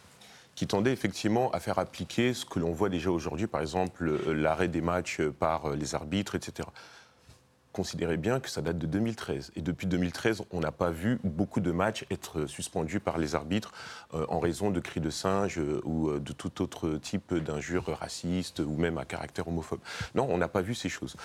qui 0.55 0.67
tendait 0.67 0.93
effectivement 0.93 1.51
à 1.51 1.61
faire 1.61 1.79
appliquer 1.79 2.33
ce 2.33 2.45
que 2.47 2.59
l'on 2.59 2.73
voit 2.73 2.89
déjà 2.89 3.11
aujourd'hui, 3.11 3.47
par 3.47 3.61
exemple 3.61 4.11
l'arrêt 4.33 4.69
des 4.69 4.81
matchs 4.81 5.21
par 5.21 5.71
les 5.71 5.95
arbitres, 5.95 6.35
etc 6.35 6.67
considérez 7.76 8.16
bien 8.16 8.40
que 8.40 8.49
ça 8.49 8.62
date 8.62 8.78
de 8.78 8.87
2013. 8.87 9.52
Et 9.54 9.61
depuis 9.61 9.87
2013, 9.87 10.45
on 10.50 10.61
n'a 10.61 10.73
pas 10.73 10.88
vu 10.88 11.18
beaucoup 11.25 11.61
de 11.61 11.71
matchs 11.73 12.06
être 12.11 12.47
suspendus 12.47 13.00
par 13.00 13.18
les 13.18 13.35
arbitres 13.35 13.73
euh, 14.14 14.25
en 14.30 14.40
raison 14.40 14.71
de 14.71 14.80
cris 14.80 15.00
de 15.00 15.11
singe 15.11 15.59
euh, 15.59 15.83
ou 15.85 16.09
euh, 16.09 16.18
de 16.18 16.33
tout 16.33 16.62
autre 16.62 16.97
type 16.97 17.35
d'injures 17.35 17.95
racistes 18.00 18.61
ou 18.61 18.76
même 18.78 18.97
à 18.97 19.04
caractère 19.04 19.47
homophobe. 19.47 19.80
Non, 20.14 20.26
on 20.30 20.38
n'a 20.38 20.49
pas 20.49 20.62
vu 20.62 20.75
ces 20.75 20.88
choses. 20.88 21.16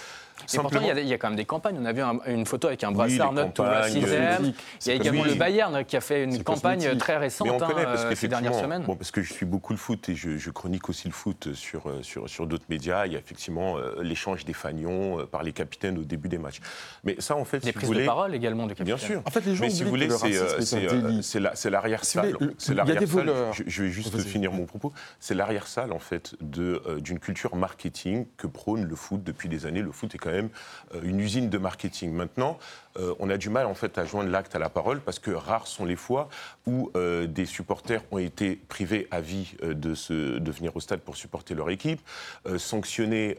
Et 0.53 0.58
pourtant, 0.58 0.81
il 0.81 1.08
y, 1.08 1.13
a, 1.13 1.17
quand 1.17 1.29
même 1.29 1.38
des 1.38 1.46
campagnes. 1.46 1.77
On 1.79 1.86
a 1.86 1.93
vu 1.93 2.01
une 2.01 2.46
photo 2.46 2.67
avec 2.67 2.84
un 2.84 2.91
brassard 2.91 3.31
oui, 3.34 3.51
to 3.53 3.63
Il 3.93 4.88
y 4.88 4.91
a 4.91 4.93
également 4.93 5.24
le 5.24 5.36
Bayern 5.36 5.86
qui 5.86 5.96
a 5.96 6.01
fait 6.01 6.25
une 6.25 6.43
campagne 6.43 6.98
très 6.98 7.15
récente 7.15 7.48
Mais 7.48 7.53
on 7.53 7.60
connaît 7.60 7.86
parce 7.86 8.03
hein, 8.03 8.15
ces 8.15 8.27
dernières 8.27 8.55
semaines. 8.55 8.84
Bon, 8.84 8.98
parce 8.98 9.12
que 9.12 9.22
je 9.22 9.31
suis 9.31 9.46
beaucoup 9.46 9.72
le 9.72 9.79
foot 9.79 10.10
et 10.10 10.15
je, 10.15 10.50
chronique 10.50 10.89
aussi 10.89 11.08
le 11.08 11.13
foot 11.13 11.53
sur, 11.53 11.84
sur, 12.01 12.27
sur 12.27 12.46
d'autres 12.46 12.65
médias. 12.67 13.05
Il 13.05 13.13
y 13.13 13.15
a 13.15 13.20
effectivement 13.20 13.77
l'échange 14.01 14.43
des 14.43 14.53
fanions 14.53 15.25
par 15.27 15.43
les 15.43 15.53
capitaines 15.53 15.98
au 15.98 16.03
début 16.03 16.27
des 16.27 16.41
matchs. 16.42 16.60
Mais 17.04 17.16
ça, 17.20 17.36
en 17.36 17.46
fait, 17.46 17.60
des 17.60 17.72
prises 17.72 17.90
de 17.90 18.06
parole 18.06 18.36
également 18.36 18.68
du 18.68 18.76
capitaine. 18.76 18.98
Bien 18.98 19.08
sûr. 19.08 19.22
En 19.26 19.32
fait, 19.32 19.46
les 19.46 19.56
gens 19.56 19.64
Mais 19.64 19.70
si 19.70 19.84
vous 19.84 19.90
voulez, 19.90 20.10
c'est 20.10 21.70
l'arrière-salle. 21.70 22.38
C'est 22.58 22.74
l'arrière-salle. 22.74 23.36
Je, 23.54 23.64
je, 23.68 23.84
vais 23.84 23.90
juste 23.90 24.18
finir 24.22 24.52
mon 24.52 24.66
propos. 24.66 24.94
C'est 25.20 25.36
l'arrière-salle, 25.36 25.92
en 25.92 26.00
fait, 26.00 26.36
d'une 26.42 27.20
culture 27.20 27.56
marketing 27.56 28.26
que 28.38 28.48
prône 28.48 28.84
le 28.84 28.96
foot 28.96 29.24
depuis 29.24 29.50
des 29.50 29.66
années. 29.66 29.82
Le 29.82 29.92
foot 29.92 30.14
est 30.16 30.18
quand 30.18 30.32
même 30.32 30.50
une 31.04 31.20
usine 31.20 31.50
de 31.50 31.58
marketing. 31.58 32.12
Maintenant, 32.12 32.58
on 33.20 33.30
a 33.30 33.38
du 33.38 33.50
mal, 33.50 33.66
en 33.66 33.74
fait, 33.74 33.98
à 33.98 34.06
joindre 34.06 34.30
l'acte 34.30 34.56
à 34.56 34.60
la 34.60 34.70
parole 34.70 35.00
parce 35.00 35.20
que 35.20 35.32
rares 35.32 35.68
sont 35.68 35.86
les 35.86 35.96
fois 35.96 36.30
où 36.68 36.92
des 36.96 37.46
supporters 37.46 38.02
ont 38.12 38.18
été 38.18 38.56
privés 38.56 39.08
à 39.12 39.22
vie 39.22 39.56
de, 39.62 39.96
se, 39.96 40.38
de 40.38 40.52
venir 40.52 40.76
au 40.76 40.80
stade 40.80 41.02
pour 41.02 41.16
supporter 41.16 41.56
leur 41.56 41.70
équipe, 41.70 42.02
sanctionnés 42.58 43.38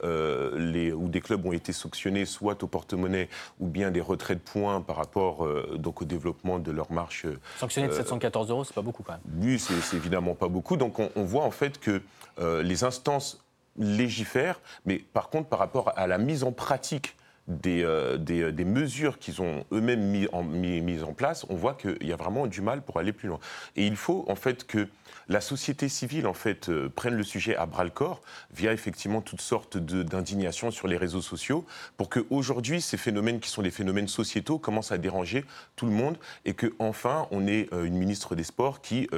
les, 0.56 0.92
ou 0.92 1.08
des 1.08 1.20
clubs 1.20 1.44
ont 1.44 1.52
été 1.52 1.72
sanctionnés 1.72 2.24
soit 2.24 2.62
au 2.62 2.66
porte-monnaie 2.66 3.28
ou 3.60 3.68
bien 3.68 3.90
des 3.90 4.00
retraits 4.00 4.38
de 4.38 4.42
points 4.42 4.80
par 4.80 4.96
rapport 4.96 5.46
donc 5.76 6.02
au 6.02 6.04
développement 6.04 6.58
de 6.58 6.70
leur 6.70 6.90
marche. 6.92 7.26
Sanctionné 7.58 7.88
de 7.88 7.92
714 7.92 8.50
euros, 8.50 8.64
c'est 8.64 8.74
pas 8.74 8.82
beaucoup 8.82 9.02
quand 9.02 9.12
même. 9.12 9.20
Oui, 9.40 9.58
c'est 9.58 9.96
évidemment 9.96 10.34
pas 10.34 10.48
beaucoup. 10.48 10.76
Donc 10.76 10.98
on, 10.98 11.10
on 11.16 11.24
voit 11.24 11.44
en 11.44 11.50
fait 11.50 11.78
que 11.78 12.02
les 12.38 12.84
instances 12.84 13.42
légifèrent, 13.76 14.60
mais 14.84 14.98
par 14.98 15.30
contre 15.30 15.48
par 15.48 15.58
rapport 15.58 15.92
à 15.96 16.06
la 16.06 16.18
mise 16.18 16.44
en 16.44 16.52
pratique 16.52 17.16
des, 17.48 17.82
euh, 17.82 18.18
euh, 18.30 18.52
des, 18.52 18.64
mesures 18.64 19.18
qu'ils 19.18 19.42
ont 19.42 19.64
eux-mêmes 19.72 20.02
mis 20.02 20.28
en, 20.32 20.42
mis, 20.42 21.02
en 21.02 21.12
place, 21.12 21.44
on 21.48 21.56
voit 21.56 21.74
qu'il 21.74 22.06
y 22.06 22.12
a 22.12 22.16
vraiment 22.16 22.46
du 22.46 22.60
mal 22.60 22.82
pour 22.82 22.98
aller 22.98 23.12
plus 23.12 23.28
loin. 23.28 23.40
Et 23.76 23.86
il 23.86 23.96
faut 23.96 24.24
en 24.28 24.36
fait 24.36 24.66
que 24.66 24.88
la 25.28 25.40
société 25.40 25.88
civile 25.88 26.26
en 26.26 26.34
fait 26.34 26.68
euh, 26.68 26.88
prenne 26.88 27.14
le 27.14 27.22
sujet 27.22 27.56
à 27.56 27.66
bras 27.66 27.84
le 27.84 27.90
corps 27.90 28.20
via 28.52 28.72
effectivement 28.72 29.20
toutes 29.20 29.40
sortes 29.40 29.76
d'indignations 29.76 30.70
sur 30.70 30.88
les 30.88 30.96
réseaux 30.96 31.22
sociaux 31.22 31.64
pour 31.96 32.08
que 32.08 32.24
aujourd'hui 32.30 32.80
ces 32.80 32.96
phénomènes 32.96 33.40
qui 33.40 33.50
sont 33.50 33.62
des 33.62 33.70
phénomènes 33.70 34.08
sociétaux 34.08 34.58
commencent 34.58 34.92
à 34.92 34.98
déranger 34.98 35.44
tout 35.76 35.86
le 35.86 35.92
monde 35.92 36.18
et 36.44 36.54
que 36.54 36.72
enfin 36.78 37.26
on 37.30 37.46
ait 37.46 37.68
une 37.72 37.96
ministre 37.96 38.34
des 38.34 38.44
Sports 38.44 38.80
qui 38.80 39.08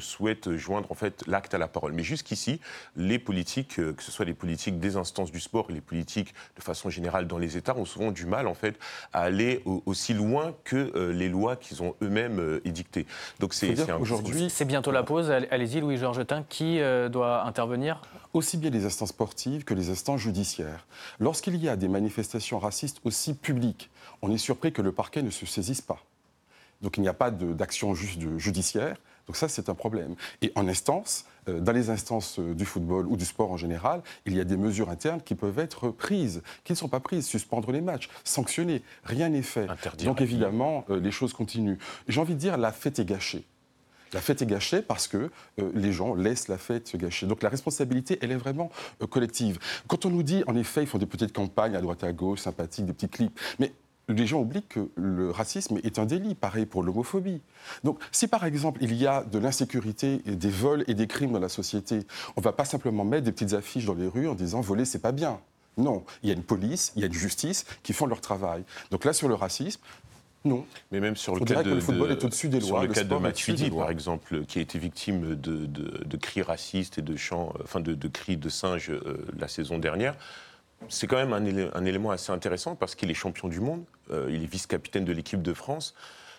souhaite 0.00 0.56
joindre 0.56 0.90
en 0.90 0.94
fait 0.94 1.24
l'acte 1.26 1.54
à 1.54 1.58
la 1.58 1.68
parole. 1.68 1.92
Mais 1.92 2.02
jusqu'ici, 2.02 2.60
les 2.96 3.18
politiques, 3.18 3.76
que 3.76 4.02
ce 4.02 4.10
soit 4.10 4.24
les 4.24 4.34
politiques 4.34 4.78
des 4.78 4.96
instances 4.96 5.32
du 5.32 5.40
sport 5.40 5.66
et 5.70 5.72
les 5.72 5.80
politiques 5.80 6.34
de 6.56 6.62
façon 6.62 6.90
générale 6.90 7.26
dans 7.26 7.38
les 7.38 7.56
États 7.56 7.76
ont 7.76 7.84
souvent 7.84 8.10
du 8.10 8.26
mal 8.26 8.46
en 8.46 8.54
fait 8.54 8.78
à 9.12 9.22
aller 9.22 9.62
aussi 9.86 10.14
loin 10.14 10.54
que 10.64 10.92
euh, 10.94 11.12
les 11.12 11.28
lois 11.28 11.56
qu'ils 11.56 11.82
ont 11.82 11.94
eux-mêmes 12.02 12.38
euh, 12.38 12.60
édictées. 12.64 13.06
Donc 13.40 13.54
c'est 13.54 13.74
aujourd'hui 13.92 14.50
c'est 14.50 14.64
bientôt 14.64 14.90
la 14.90 15.02
pause. 15.02 15.30
Allez-y, 15.50 15.80
Louis 15.80 15.96
Georgetin, 15.96 16.44
qui 16.48 16.80
euh, 16.80 17.08
doit 17.08 17.44
intervenir? 17.44 18.02
Aussi 18.32 18.56
bien 18.56 18.70
les 18.70 18.84
instances 18.84 19.10
sportives 19.10 19.64
que 19.64 19.74
les 19.74 19.90
instances 19.90 20.20
judiciaires. 20.20 20.86
Lorsqu'il 21.18 21.56
y 21.56 21.68
a 21.68 21.76
des 21.76 21.88
manifestations 21.88 22.58
racistes 22.58 23.00
aussi 23.04 23.34
publiques, 23.34 23.90
on 24.22 24.32
est 24.32 24.38
surpris 24.38 24.72
que 24.72 24.82
le 24.82 24.92
parquet 24.92 25.22
ne 25.22 25.30
se 25.30 25.46
saisisse 25.46 25.80
pas. 25.82 25.98
Donc 26.82 26.96
il 26.96 27.00
n'y 27.00 27.08
a 27.08 27.14
pas 27.14 27.30
d'action 27.30 27.94
judiciaire. 27.94 28.96
Donc 29.26 29.36
ça, 29.36 29.48
c'est 29.48 29.68
un 29.68 29.74
problème. 29.74 30.14
Et 30.40 30.52
en 30.54 30.68
instance, 30.68 31.26
euh, 31.48 31.60
dans 31.60 31.72
les 31.72 31.90
instances 31.90 32.38
euh, 32.38 32.54
du 32.54 32.64
football 32.64 33.06
ou 33.06 33.16
du 33.16 33.24
sport 33.24 33.50
en 33.50 33.56
général, 33.56 34.02
il 34.24 34.36
y 34.36 34.40
a 34.40 34.44
des 34.44 34.56
mesures 34.56 34.88
internes 34.88 35.20
qui 35.20 35.34
peuvent 35.34 35.58
être 35.58 35.88
prises, 35.88 36.42
qui 36.64 36.72
ne 36.72 36.76
sont 36.76 36.88
pas 36.88 37.00
prises. 37.00 37.26
Suspendre 37.26 37.72
les 37.72 37.80
matchs, 37.80 38.08
sanctionner, 38.24 38.82
rien 39.04 39.28
n'est 39.28 39.42
fait. 39.42 39.66
Donc 40.04 40.20
évidemment, 40.20 40.84
euh, 40.90 41.00
les 41.00 41.10
choses 41.10 41.32
continuent. 41.32 41.78
J'ai 42.06 42.20
envie 42.20 42.34
de 42.34 42.40
dire, 42.40 42.56
la 42.56 42.70
fête 42.70 42.98
est 42.98 43.04
gâchée. 43.04 43.44
La 44.12 44.20
fête 44.20 44.42
est 44.42 44.46
gâchée 44.46 44.82
parce 44.82 45.08
que 45.08 45.30
les 45.74 45.92
gens 45.92 46.14
laissent 46.14 46.48
la 46.48 46.58
fête 46.58 46.88
se 46.88 46.96
gâcher. 46.96 47.26
Donc 47.26 47.42
la 47.42 47.48
responsabilité, 47.48 48.18
elle 48.22 48.32
est 48.32 48.36
vraiment 48.36 48.70
collective. 49.10 49.58
Quand 49.88 50.06
on 50.06 50.10
nous 50.10 50.22
dit, 50.22 50.42
en 50.46 50.56
effet, 50.56 50.82
ils 50.82 50.86
font 50.86 50.98
des 50.98 51.06
petites 51.06 51.32
campagnes 51.32 51.76
à 51.76 51.80
droite 51.80 52.04
à 52.04 52.12
gauche, 52.12 52.40
sympathiques, 52.40 52.86
des 52.86 52.92
petits 52.92 53.08
clips, 53.08 53.38
mais 53.58 53.72
les 54.08 54.26
gens 54.26 54.40
oublient 54.40 54.62
que 54.62 54.88
le 54.94 55.32
racisme 55.32 55.78
est 55.82 55.98
un 55.98 56.06
délit, 56.06 56.36
pareil 56.36 56.64
pour 56.64 56.84
l'homophobie. 56.84 57.40
Donc, 57.82 57.98
si 58.12 58.28
par 58.28 58.44
exemple 58.44 58.78
il 58.82 58.94
y 58.94 59.06
a 59.06 59.24
de 59.24 59.38
l'insécurité, 59.38 60.18
des 60.18 60.50
vols 60.50 60.84
et 60.86 60.94
des 60.94 61.08
crimes 61.08 61.32
dans 61.32 61.40
la 61.40 61.48
société, 61.48 62.00
on 62.36 62.40
ne 62.40 62.44
va 62.44 62.52
pas 62.52 62.64
simplement 62.64 63.04
mettre 63.04 63.24
des 63.24 63.32
petites 63.32 63.52
affiches 63.52 63.84
dans 63.84 63.94
les 63.94 64.06
rues 64.06 64.28
en 64.28 64.34
disant 64.34 64.60
voler, 64.60 64.84
c'est 64.84 65.00
pas 65.00 65.12
bien. 65.12 65.40
Non, 65.76 66.04
il 66.22 66.28
y 66.28 66.32
a 66.32 66.34
une 66.34 66.44
police, 66.44 66.92
il 66.94 67.02
y 67.02 67.04
a 67.04 67.08
une 67.08 67.12
justice 67.12 67.66
qui 67.82 67.92
font 67.92 68.06
leur 68.06 68.20
travail. 68.20 68.64
Donc 68.90 69.04
là, 69.04 69.12
sur 69.12 69.28
le 69.28 69.34
racisme, 69.34 69.80
non. 70.46 70.64
Mais 70.92 71.00
même 71.00 71.16
sur 71.16 71.36
le 71.36 71.44
cas 71.44 71.62
de, 71.62 71.70
le 71.70 71.80
football 71.80 72.10
est 72.12 72.24
au-dessus 72.24 72.48
des 72.48 72.60
lois. 72.60 72.80
Sur 72.80 72.82
le, 72.82 72.88
cas 72.88 73.04
de 73.04 73.14
Matuidi, 73.16 73.70
par 73.70 73.90
exemple, 73.90 74.44
qui 74.46 74.58
a 74.58 74.62
été 74.62 74.78
victime 74.78 75.34
de, 75.34 76.16
cris 76.16 76.42
racistes 76.42 76.98
et 76.98 77.02
de 77.02 77.16
chants, 77.16 77.52
enfin 77.62 77.80
de, 77.80 78.08
cris 78.08 78.36
de 78.36 78.48
singes 78.48 78.90
euh, 78.90 79.24
la 79.38 79.48
saison 79.48 79.78
dernière, 79.78 80.16
c'est 80.88 81.06
quand 81.06 81.16
même 81.16 81.32
un, 81.32 81.84
élément 81.84 82.10
assez 82.10 82.32
intéressant 82.32 82.74
parce 82.76 82.94
qu'il 82.94 83.10
est 83.10 83.14
champion 83.14 83.48
du 83.48 83.60
monde, 83.60 83.84
euh, 84.10 84.28
il 84.30 84.42
est 84.42 84.50
vice-capitaine 84.50 85.04
de 85.04 85.12
l'équipe 85.12 85.42
de 85.42 85.52
France. 85.52 85.94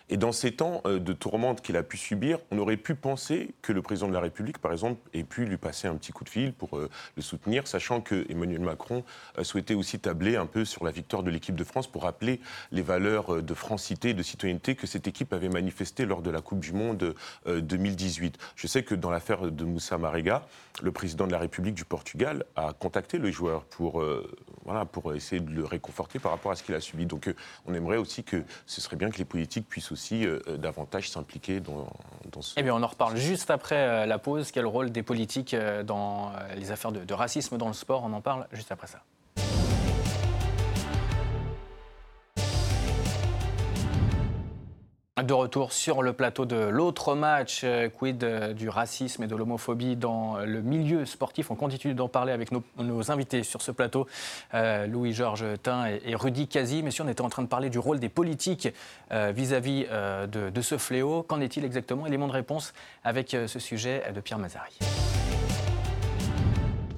Et 0.10 0.16
dans 0.16 0.32
ces 0.32 0.54
temps 0.54 0.82
euh, 0.86 1.00
de 1.00 1.12
tourmente 1.12 1.62
qu'il 1.62 1.76
a 1.76 1.84
pu 1.84 1.98
subir, 1.98 2.40
on 2.52 2.58
aurait 2.60 2.78
pu 2.78 2.96
penser 2.96 3.54
que 3.62 3.74
le 3.74 3.82
président 3.82 4.08
de 4.08 4.14
la 4.14 4.22
République, 4.22 4.58
par 4.58 4.72
exemple, 4.72 5.02
ait 5.14 5.26
pu 5.26 5.44
lui 5.44 5.58
passer 5.58 5.90
un 5.90 5.96
petit 5.96 6.14
coup 6.14 6.24
de 6.24 6.30
fil 6.30 6.54
pour 6.54 6.78
euh, 6.78 6.90
le 7.18 7.22
soutenir, 7.22 7.68
sachant 7.68 8.00
que 8.00 8.26
Emmanuel 8.30 8.62
Macron 8.62 9.04
euh, 9.38 9.44
souhaitait 9.44 9.74
aussi 9.74 10.00
tabler 10.00 10.38
un 10.38 10.46
peu 10.46 10.64
sur 10.64 10.86
la 10.86 10.92
victoire 10.92 11.24
de 11.24 11.30
l'équipe 11.30 11.56
de 11.56 11.64
France 11.66 11.88
pour 11.88 12.04
rappeler 12.04 12.40
les 12.72 12.82
valeurs 12.82 13.44
de 13.44 13.54
francité, 13.54 14.14
de 14.14 14.24
citoyenneté 14.24 14.76
que 14.76 14.88
cette 14.88 15.08
équipe 15.08 15.34
avait 15.34 15.50
manifestées 15.50 16.06
lors 16.06 16.22
de 16.22 16.30
la 16.30 16.42
Coupe 16.42 16.60
du 16.60 16.72
Monde 16.72 17.16
2018. 17.46 18.38
Je 18.56 18.68
sais 18.68 18.84
que 18.84 18.96
dans 18.96 19.10
l'affaire 19.10 19.52
de 19.52 19.66
Moussa 19.66 19.98
Marega, 19.98 20.46
le 20.82 20.92
président 20.92 21.28
de 21.28 21.32
la 21.32 21.40
République 21.40 21.76
du 21.76 21.86
Portugal 21.86 22.46
a 22.56 22.74
contacté 22.74 23.18
le 23.18 23.32
joueur 23.32 23.66
pour, 23.66 24.04
voilà, 24.66 24.86
pour 24.86 25.14
essayer 25.14 25.42
de 25.42 25.52
le 25.52 25.66
réconforter 25.66 26.20
par 26.20 26.32
rapport 26.32 26.52
à 26.52 26.56
ce 26.56 26.64
qu'il 26.64 26.76
a 26.76 26.82
subi. 26.82 27.06
Donc 27.06 27.34
on 27.66 27.74
aimerait 27.74 27.98
aussi 27.98 28.24
que 28.24 28.44
ce 28.66 28.82
serait 28.82 28.96
bien 28.96 29.10
que 29.10 29.18
les 29.18 29.26
politiques 29.26 29.68
puissent 29.68 29.92
aussi 29.92 29.97
euh, 30.12 30.40
davantage 30.58 31.10
s'impliquer 31.10 31.60
dans, 31.60 31.88
ce... 32.42 32.54
Eh 32.58 32.64
bien, 32.64 32.74
on 32.74 32.84
en 32.84 32.88
reparle 32.88 33.18
juste 33.18 33.50
après 33.50 33.76
euh, 33.76 34.06
la 34.06 34.20
pause. 34.20 34.52
Quel 34.52 34.66
rôle 34.66 34.92
des 34.92 35.04
politiques 35.04 35.54
euh, 35.54 35.84
dans 35.84 36.32
les 36.56 36.72
affaires 36.72 36.92
de 36.92 37.14
racisme 37.14 37.58
dans 37.58 37.68
le 37.68 37.74
sport? 37.74 38.04
On 38.04 38.14
en 38.14 38.22
parle 38.22 38.48
juste 38.52 38.72
après 38.72 38.88
ça. 38.88 39.00
De 45.24 45.34
retour 45.34 45.74
sur 45.74 46.04
le 46.04 46.14
plateau 46.14 46.46
de 46.46 46.56
l'autre 46.56 47.16
match, 47.16 47.62
euh, 47.64 47.90
quid 47.90 48.24
euh, 48.24 48.54
du 48.54 48.70
racisme 48.70 49.24
et 49.24 49.28
de 49.28 49.36
l'homophobie 49.36 49.96
dans 49.96 50.38
le 50.38 50.62
milieu 50.62 51.08
sportif. 51.08 51.50
On 51.50 51.56
continue 51.56 51.96
d'en 51.96 52.08
parler 52.08 52.32
avec 52.32 52.52
nos, 52.52 53.12
invités 53.12 53.42
sur 53.42 53.64
ce 53.64 53.72
plateau, 53.72 54.06
euh, 54.54 54.86
Louis-Georges 54.86 55.46
Tain 55.64 55.88
et, 55.88 56.14
Rudy 56.14 56.48
Kazi. 56.48 56.84
Messieurs, 56.84 57.04
on 57.04 57.10
était 57.10 57.22
en 57.22 57.30
train 57.30 57.42
de 57.42 57.48
parler 57.48 57.72
du 57.72 57.80
rôle 57.80 58.00
des 58.00 58.10
politiques 58.10 58.68
vis-à-vis 59.10 59.86
de, 59.86 60.50
de, 60.50 60.62
ce 60.62 60.78
fléau. 60.78 61.24
Qu'en 61.24 61.42
est-il 61.42 61.66
exactement? 61.66 62.06
Élément 62.06 62.28
de 62.28 62.34
réponse 62.34 62.74
avec 63.04 63.32
ce 63.32 63.60
sujet 63.60 64.04
de 64.14 64.22
Pierre 64.22 64.40
Mazari. 64.40 64.78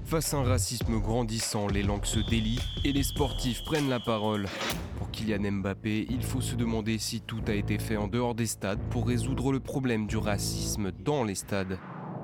Face 0.10 0.34
à 0.34 0.38
un 0.38 0.44
racisme 0.44 1.00
grandissant, 1.00 1.68
les 1.68 1.84
langues 1.84 2.06
se 2.06 2.18
délient 2.18 2.58
et 2.84 2.92
les 2.94 3.04
sportifs 3.04 3.64
prennent 3.64 3.90
la 3.90 4.00
parole. 4.00 4.48
Pour 4.98 5.12
Kylian 5.12 5.52
Mbappé, 5.52 6.08
il 6.10 6.24
faut 6.24 6.42
se 6.42 6.56
demander 6.56 6.98
si 6.98 7.22
tout 7.22 7.44
a 7.46 7.54
été 7.54 7.78
fait 7.78 7.96
en 7.96 8.08
dehors 8.08 8.34
des 8.34 8.48
stades 8.48 8.80
pour 8.90 9.08
résoudre 9.08 9.52
le 9.52 9.60
problème 9.60 10.08
du 10.08 10.18
racisme 10.18 10.92
dans 10.92 11.24
les 11.24 11.36
stades. 11.36 11.78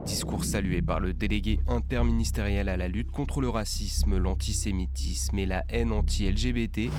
Discours 0.03 0.45
salué 0.45 0.81
par 0.81 0.99
le 0.99 1.13
délégué 1.13 1.59
interministériel 1.67 2.69
à 2.69 2.77
la 2.77 2.87
lutte 2.87 3.11
contre 3.11 3.39
le 3.39 3.49
racisme, 3.49 4.17
l'antisémitisme 4.17 5.37
et 5.37 5.45
la 5.45 5.63
haine 5.69 5.91
anti-LGBT. 5.91 6.89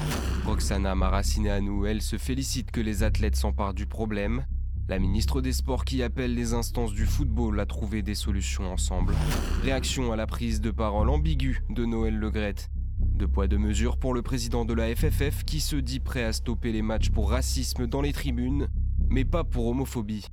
Roxana 0.44 0.94
Maracineanu, 0.94 1.88
elle, 1.88 2.00
se 2.00 2.16
félicite 2.16 2.70
que 2.70 2.80
les 2.80 3.02
athlètes 3.02 3.34
s'emparent 3.34 3.74
du 3.74 3.86
problème. 3.86 4.46
La 4.88 5.00
ministre 5.00 5.40
des 5.40 5.52
Sports 5.52 5.84
qui 5.84 6.04
appelle 6.04 6.34
les 6.36 6.54
instances 6.54 6.92
du 6.92 7.06
football 7.06 7.58
à 7.58 7.66
trouver 7.66 8.02
des 8.02 8.14
solutions 8.14 8.72
ensemble. 8.72 9.14
Réaction 9.62 10.12
à 10.12 10.16
la 10.16 10.28
prise 10.28 10.60
de 10.60 10.70
parole 10.70 11.10
ambiguë 11.10 11.60
de 11.70 11.84
Noël 11.84 12.16
Legrette. 12.16 12.70
De 13.00 13.26
poids 13.26 13.48
de 13.48 13.56
mesure 13.56 13.96
pour 13.96 14.14
le 14.14 14.22
président 14.22 14.64
de 14.64 14.74
la 14.74 14.94
FFF 14.94 15.44
qui 15.44 15.58
se 15.58 15.74
dit 15.74 15.98
prêt 15.98 16.22
à 16.22 16.32
stopper 16.32 16.70
les 16.70 16.82
matchs 16.82 17.10
pour 17.10 17.30
racisme 17.30 17.88
dans 17.88 18.00
les 18.00 18.12
tribunes, 18.12 18.68
mais 19.08 19.24
pas 19.24 19.42
pour 19.42 19.66
homophobie. 19.66 20.26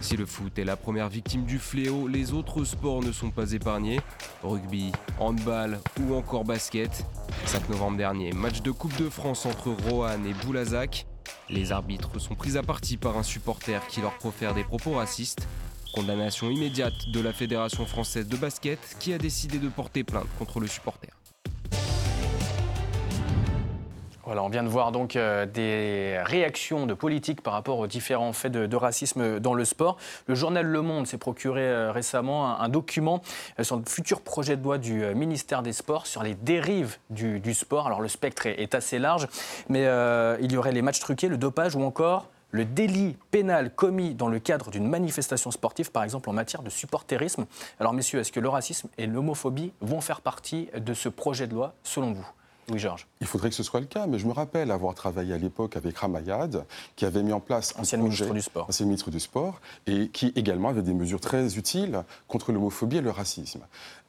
Si 0.00 0.16
le 0.16 0.26
foot 0.26 0.58
est 0.58 0.64
la 0.64 0.76
première 0.76 1.08
victime 1.08 1.44
du 1.44 1.60
fléau, 1.60 2.08
les 2.08 2.32
autres 2.32 2.64
sports 2.64 3.04
ne 3.04 3.12
sont 3.12 3.30
pas 3.30 3.52
épargnés. 3.52 4.00
Rugby, 4.42 4.90
handball 5.20 5.78
ou 6.00 6.14
encore 6.14 6.42
basket. 6.42 7.06
5 7.44 7.68
novembre 7.68 7.98
dernier, 7.98 8.32
match 8.32 8.62
de 8.62 8.72
Coupe 8.72 8.96
de 8.98 9.08
France 9.08 9.46
entre 9.46 9.70
Roanne 9.70 10.26
et 10.26 10.34
Boulazac. 10.44 11.06
Les 11.48 11.70
arbitres 11.70 12.18
sont 12.18 12.34
pris 12.34 12.56
à 12.56 12.62
partie 12.62 12.96
par 12.96 13.16
un 13.16 13.22
supporter 13.22 13.86
qui 13.86 14.00
leur 14.00 14.16
profère 14.18 14.52
des 14.52 14.64
propos 14.64 14.92
racistes. 14.92 15.46
Condamnation 15.94 16.50
immédiate 16.50 17.08
de 17.12 17.20
la 17.20 17.32
Fédération 17.32 17.86
française 17.86 18.26
de 18.26 18.36
basket 18.36 18.96
qui 18.98 19.12
a 19.12 19.18
décidé 19.18 19.58
de 19.58 19.68
porter 19.68 20.02
plainte 20.02 20.26
contre 20.38 20.58
le 20.58 20.66
supporter. 20.66 21.15
Voilà, 24.26 24.42
on 24.42 24.48
vient 24.48 24.64
de 24.64 24.68
voir 24.68 24.90
donc 24.90 25.14
euh, 25.14 25.46
des 25.46 26.18
réactions 26.24 26.86
de 26.86 26.94
politiques 26.94 27.42
par 27.42 27.52
rapport 27.52 27.78
aux 27.78 27.86
différents 27.86 28.32
faits 28.32 28.50
de, 28.50 28.76
racisme 28.76 29.38
dans 29.38 29.54
le 29.54 29.64
sport. 29.64 29.98
Le 30.26 30.34
journal 30.34 30.66
Le 30.66 30.82
Monde 30.82 31.06
s'est 31.06 31.16
procuré 31.16 31.62
euh, 31.62 31.92
récemment 31.92 32.58
un, 32.58 32.68
document 32.68 33.22
euh, 33.60 33.62
sur 33.62 33.76
le 33.76 33.84
futur 33.86 34.22
projet 34.22 34.56
de 34.56 34.64
loi 34.64 34.78
du 34.78 35.04
ministère 35.14 35.62
des 35.62 35.72
Sports 35.72 36.08
sur 36.08 36.24
les 36.24 36.34
dérives 36.34 36.96
du, 37.08 37.54
sport. 37.54 37.86
Alors 37.86 38.00
le 38.00 38.08
spectre 38.08 38.46
est, 38.46 38.74
assez 38.74 38.98
large, 38.98 39.28
mais 39.68 39.82
il 40.40 40.52
y 40.52 40.56
aurait 40.56 40.72
les 40.72 40.82
matchs 40.82 40.98
truqués, 40.98 41.28
le 41.28 41.38
dopage 41.38 41.76
ou 41.76 41.82
encore 41.82 42.26
le 42.50 42.64
délit 42.64 43.16
pénal 43.30 43.70
commis 43.70 44.14
dans 44.14 44.28
le 44.28 44.40
cadre 44.40 44.70
d'une 44.70 44.88
manifestation 44.88 45.52
sportive, 45.52 45.92
par 45.92 46.02
exemple 46.02 46.28
en 46.30 46.32
matière 46.32 46.62
de 46.62 46.70
supporterisme. 46.70 47.46
Alors 47.78 47.92
messieurs, 47.92 48.18
est-ce 48.18 48.32
que 48.32 48.40
le 48.40 48.48
racisme 48.48 48.88
et 48.98 49.06
l'homophobie 49.06 49.72
vont 49.80 50.00
faire 50.00 50.20
partie 50.20 50.68
de 50.76 50.94
ce 50.94 51.08
projet 51.08 51.46
de 51.46 51.54
loi 51.54 51.74
selon 51.84 52.12
vous? 52.12 52.26
Oui, 52.70 52.80
Georges. 52.80 53.06
Il 53.20 53.26
faudrait 53.28 53.48
que 53.48 53.54
ce 53.54 53.62
soit 53.62 53.78
le 53.78 53.86
cas, 53.86 54.06
mais 54.06 54.18
je 54.18 54.26
me 54.26 54.32
rappelle 54.32 54.72
avoir 54.72 54.94
travaillé 54.94 55.32
à 55.32 55.38
l'époque 55.38 55.76
avec 55.76 55.96
Ramayad, 55.98 56.64
qui 56.96 57.04
avait 57.04 57.22
mis 57.22 57.32
en 57.32 57.38
place 57.38 57.74
un 57.76 57.82
ancien 57.82 57.98
ministre 57.98 58.34
du 58.34 58.42
sport, 58.42 58.66
ancien 58.68 58.86
ministre 58.86 59.10
du 59.10 59.20
sport, 59.20 59.60
et 59.86 60.08
qui 60.08 60.32
également 60.34 60.70
avait 60.70 60.82
des 60.82 60.94
mesures 60.94 61.20
très 61.20 61.56
utiles 61.56 62.02
contre 62.26 62.50
l'homophobie 62.50 62.96
et 62.96 63.00
le 63.00 63.10
racisme. 63.10 63.60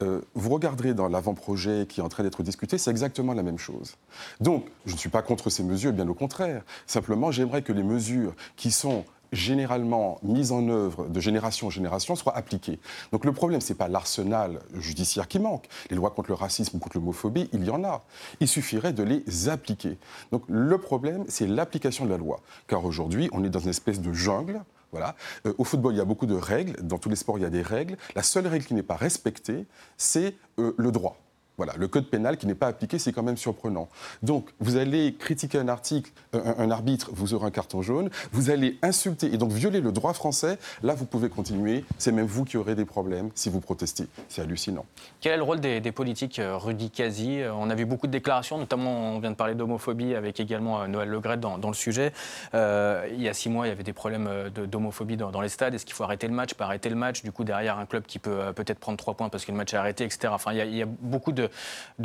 Euh, 0.02 0.22
vous 0.34 0.50
regarderez 0.50 0.92
dans 0.92 1.08
l'avant-projet 1.08 1.86
qui 1.88 2.00
est 2.00 2.02
en 2.02 2.08
train 2.08 2.24
d'être 2.24 2.42
discuté, 2.42 2.78
c'est 2.78 2.90
exactement 2.90 3.32
la 3.32 3.44
même 3.44 3.58
chose. 3.58 3.96
Donc, 4.40 4.66
je 4.86 4.92
ne 4.92 4.98
suis 4.98 5.10
pas 5.10 5.22
contre 5.22 5.50
ces 5.50 5.62
mesures, 5.62 5.92
bien 5.92 6.08
au 6.08 6.14
contraire. 6.14 6.62
Simplement, 6.86 7.30
j'aimerais 7.30 7.62
que 7.62 7.72
les 7.72 7.84
mesures 7.84 8.34
qui 8.56 8.72
sont 8.72 9.04
généralement 9.32 10.18
mise 10.22 10.52
en 10.52 10.68
œuvre 10.68 11.06
de 11.08 11.20
génération 11.20 11.68
en 11.68 11.70
génération 11.70 12.16
soit 12.16 12.36
appliquée. 12.36 12.78
Donc 13.12 13.24
le 13.24 13.32
problème, 13.32 13.60
ce 13.60 13.72
n'est 13.72 13.76
pas 13.76 13.88
l'arsenal 13.88 14.60
judiciaire 14.74 15.28
qui 15.28 15.38
manque. 15.38 15.66
Les 15.90 15.96
lois 15.96 16.10
contre 16.10 16.30
le 16.30 16.34
racisme 16.34 16.78
contre 16.78 16.96
l'homophobie, 16.96 17.48
il 17.52 17.64
y 17.64 17.70
en 17.70 17.84
a. 17.84 18.02
Il 18.40 18.48
suffirait 18.48 18.92
de 18.92 19.02
les 19.02 19.48
appliquer. 19.48 19.98
Donc 20.32 20.44
le 20.48 20.78
problème, 20.78 21.24
c'est 21.28 21.46
l'application 21.46 22.04
de 22.04 22.10
la 22.10 22.16
loi. 22.16 22.40
Car 22.66 22.84
aujourd'hui, 22.84 23.28
on 23.32 23.44
est 23.44 23.50
dans 23.50 23.60
une 23.60 23.70
espèce 23.70 24.00
de 24.00 24.12
jungle. 24.12 24.62
Voilà. 24.92 25.14
Euh, 25.46 25.52
au 25.58 25.64
football, 25.64 25.94
il 25.94 25.98
y 25.98 26.00
a 26.00 26.04
beaucoup 26.04 26.26
de 26.26 26.34
règles. 26.34 26.80
Dans 26.82 26.98
tous 26.98 27.10
les 27.10 27.16
sports, 27.16 27.38
il 27.38 27.42
y 27.42 27.46
a 27.46 27.50
des 27.50 27.62
règles. 27.62 27.96
La 28.14 28.22
seule 28.22 28.46
règle 28.46 28.64
qui 28.64 28.74
n'est 28.74 28.82
pas 28.82 28.96
respectée, 28.96 29.66
c'est 29.96 30.34
euh, 30.58 30.74
le 30.78 30.90
droit. 30.90 31.18
Voilà, 31.58 31.74
le 31.76 31.88
code 31.88 32.06
pénal 32.06 32.36
qui 32.36 32.46
n'est 32.46 32.54
pas 32.54 32.68
appliqué, 32.68 33.00
c'est 33.00 33.12
quand 33.12 33.24
même 33.24 33.36
surprenant. 33.36 33.88
Donc, 34.22 34.48
vous 34.60 34.76
allez 34.76 35.14
critiquer 35.14 35.58
un 35.58 35.66
article, 35.66 36.12
un, 36.32 36.70
arbitre, 36.70 37.10
vous 37.12 37.34
aurez 37.34 37.46
un 37.46 37.50
carton 37.50 37.82
jaune. 37.82 38.10
Vous 38.30 38.50
allez 38.50 38.78
insulter 38.80 39.34
et 39.34 39.38
donc 39.38 39.50
violer 39.50 39.80
le 39.80 39.90
droit 39.90 40.12
français. 40.12 40.56
Là, 40.84 40.94
vous 40.94 41.04
pouvez 41.04 41.28
continuer. 41.28 41.84
C'est 41.98 42.12
même 42.12 42.26
vous 42.26 42.44
qui 42.44 42.56
aurez 42.56 42.76
des 42.76 42.84
problèmes 42.84 43.30
si 43.34 43.50
vous 43.50 43.58
protestez. 43.60 44.06
C'est 44.28 44.40
hallucinant. 44.40 44.86
Quel 45.20 45.32
est 45.32 45.36
le 45.36 45.42
rôle 45.42 45.58
des, 45.58 45.80
politiques, 45.90 46.38
euh, 46.38 46.56
Rudy 46.56 46.92
euh, 47.00 47.50
On 47.52 47.70
a 47.70 47.74
vu 47.74 47.86
beaucoup 47.86 48.06
de 48.06 48.12
déclarations, 48.12 48.56
notamment 48.56 49.16
on 49.16 49.18
vient 49.18 49.32
de 49.32 49.36
parler 49.36 49.56
d'homophobie 49.56 50.14
avec 50.14 50.38
également 50.38 50.82
euh, 50.82 50.86
Noël 50.86 51.08
Legret 51.08 51.38
dans, 51.38 51.58
dans 51.58 51.68
le 51.68 51.74
sujet. 51.74 52.12
il 52.54 53.20
y 53.20 53.28
a 53.28 53.34
six 53.34 53.48
mois, 53.48 53.66
il 53.66 53.70
y 53.70 53.72
avait 53.72 53.82
des 53.82 53.92
problèmes 53.92 54.28
d'homophobie 54.54 55.16
dans, 55.16 55.40
les 55.40 55.48
stades. 55.48 55.74
Est-ce 55.74 55.84
qu'il 55.84 55.94
faut 55.94 56.04
arrêter 56.04 56.28
le 56.28 56.34
match, 56.34 56.54
pas 56.54 56.66
arrêter 56.66 56.88
le 56.88 56.94
match 56.94 57.22
Du 57.22 57.32
coup, 57.32 57.42
derrière 57.42 57.78
un 57.78 57.86
club 57.86 58.04
qui 58.04 58.20
peut 58.20 58.52
peut-être 58.54 58.78
prendre 58.78 58.96
trois 58.96 59.14
points 59.14 59.28
parce 59.28 59.44
que 59.44 59.50
le 59.50 59.56
match 59.56 59.74
est 59.74 59.76
arrêté, 59.76 60.04
etc. 60.04 60.28
Enfin, 60.30 60.52
il 60.52 60.76
y 60.76 60.82
a 60.82 60.86
beaucoup 60.86 61.32
de 61.32 61.47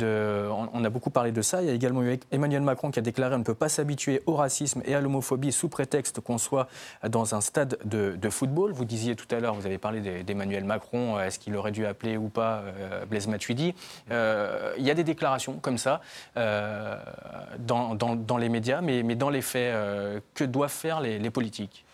on 0.00 0.84
a 0.84 0.90
beaucoup 0.90 1.10
parlé 1.10 1.32
de 1.32 1.42
ça. 1.42 1.62
Il 1.62 1.68
y 1.68 1.70
a 1.70 1.74
également 1.74 2.02
eu 2.02 2.18
Emmanuel 2.30 2.62
Macron 2.62 2.90
qui 2.90 2.98
a 2.98 3.02
déclaré 3.02 3.34
on 3.34 3.38
ne 3.38 3.44
peut 3.44 3.54
pas 3.54 3.68
s'habituer 3.68 4.22
au 4.26 4.34
racisme 4.34 4.82
et 4.84 4.94
à 4.94 5.00
l'homophobie 5.00 5.52
sous 5.52 5.68
prétexte 5.68 6.20
qu'on 6.20 6.38
soit 6.38 6.68
dans 7.08 7.34
un 7.34 7.40
stade 7.40 7.78
de, 7.84 8.30
football. 8.30 8.72
Vous 8.72 8.84
disiez 8.84 9.16
tout 9.16 9.32
à 9.34 9.40
l'heure, 9.40 9.54
vous 9.54 9.66
avez 9.66 9.78
parlé 9.78 10.22
d'Emmanuel 10.22 10.64
Macron, 10.64 11.20
est-ce 11.20 11.38
qu'il 11.38 11.54
aurait 11.56 11.72
dû 11.72 11.86
appeler 11.86 12.16
ou 12.16 12.28
pas 12.28 12.62
euh, 12.64 13.04
Blaise 13.06 13.26
Matuidi 13.28 13.74
euh, 14.10 14.74
Il 14.78 14.84
y 14.84 14.90
a 14.90 14.94
des 14.94 15.04
déclarations 15.04 15.54
comme 15.54 15.78
ça 15.78 16.00
euh, 16.36 16.96
dans, 17.58 18.38
les 18.38 18.48
médias, 18.48 18.80
mais, 18.80 19.02
dans 19.14 19.30
les 19.30 19.42
faits, 19.42 19.74
que 20.34 20.44
doivent 20.44 20.70
faire 20.70 21.00
les 21.00 21.30
politiques? 21.30 21.84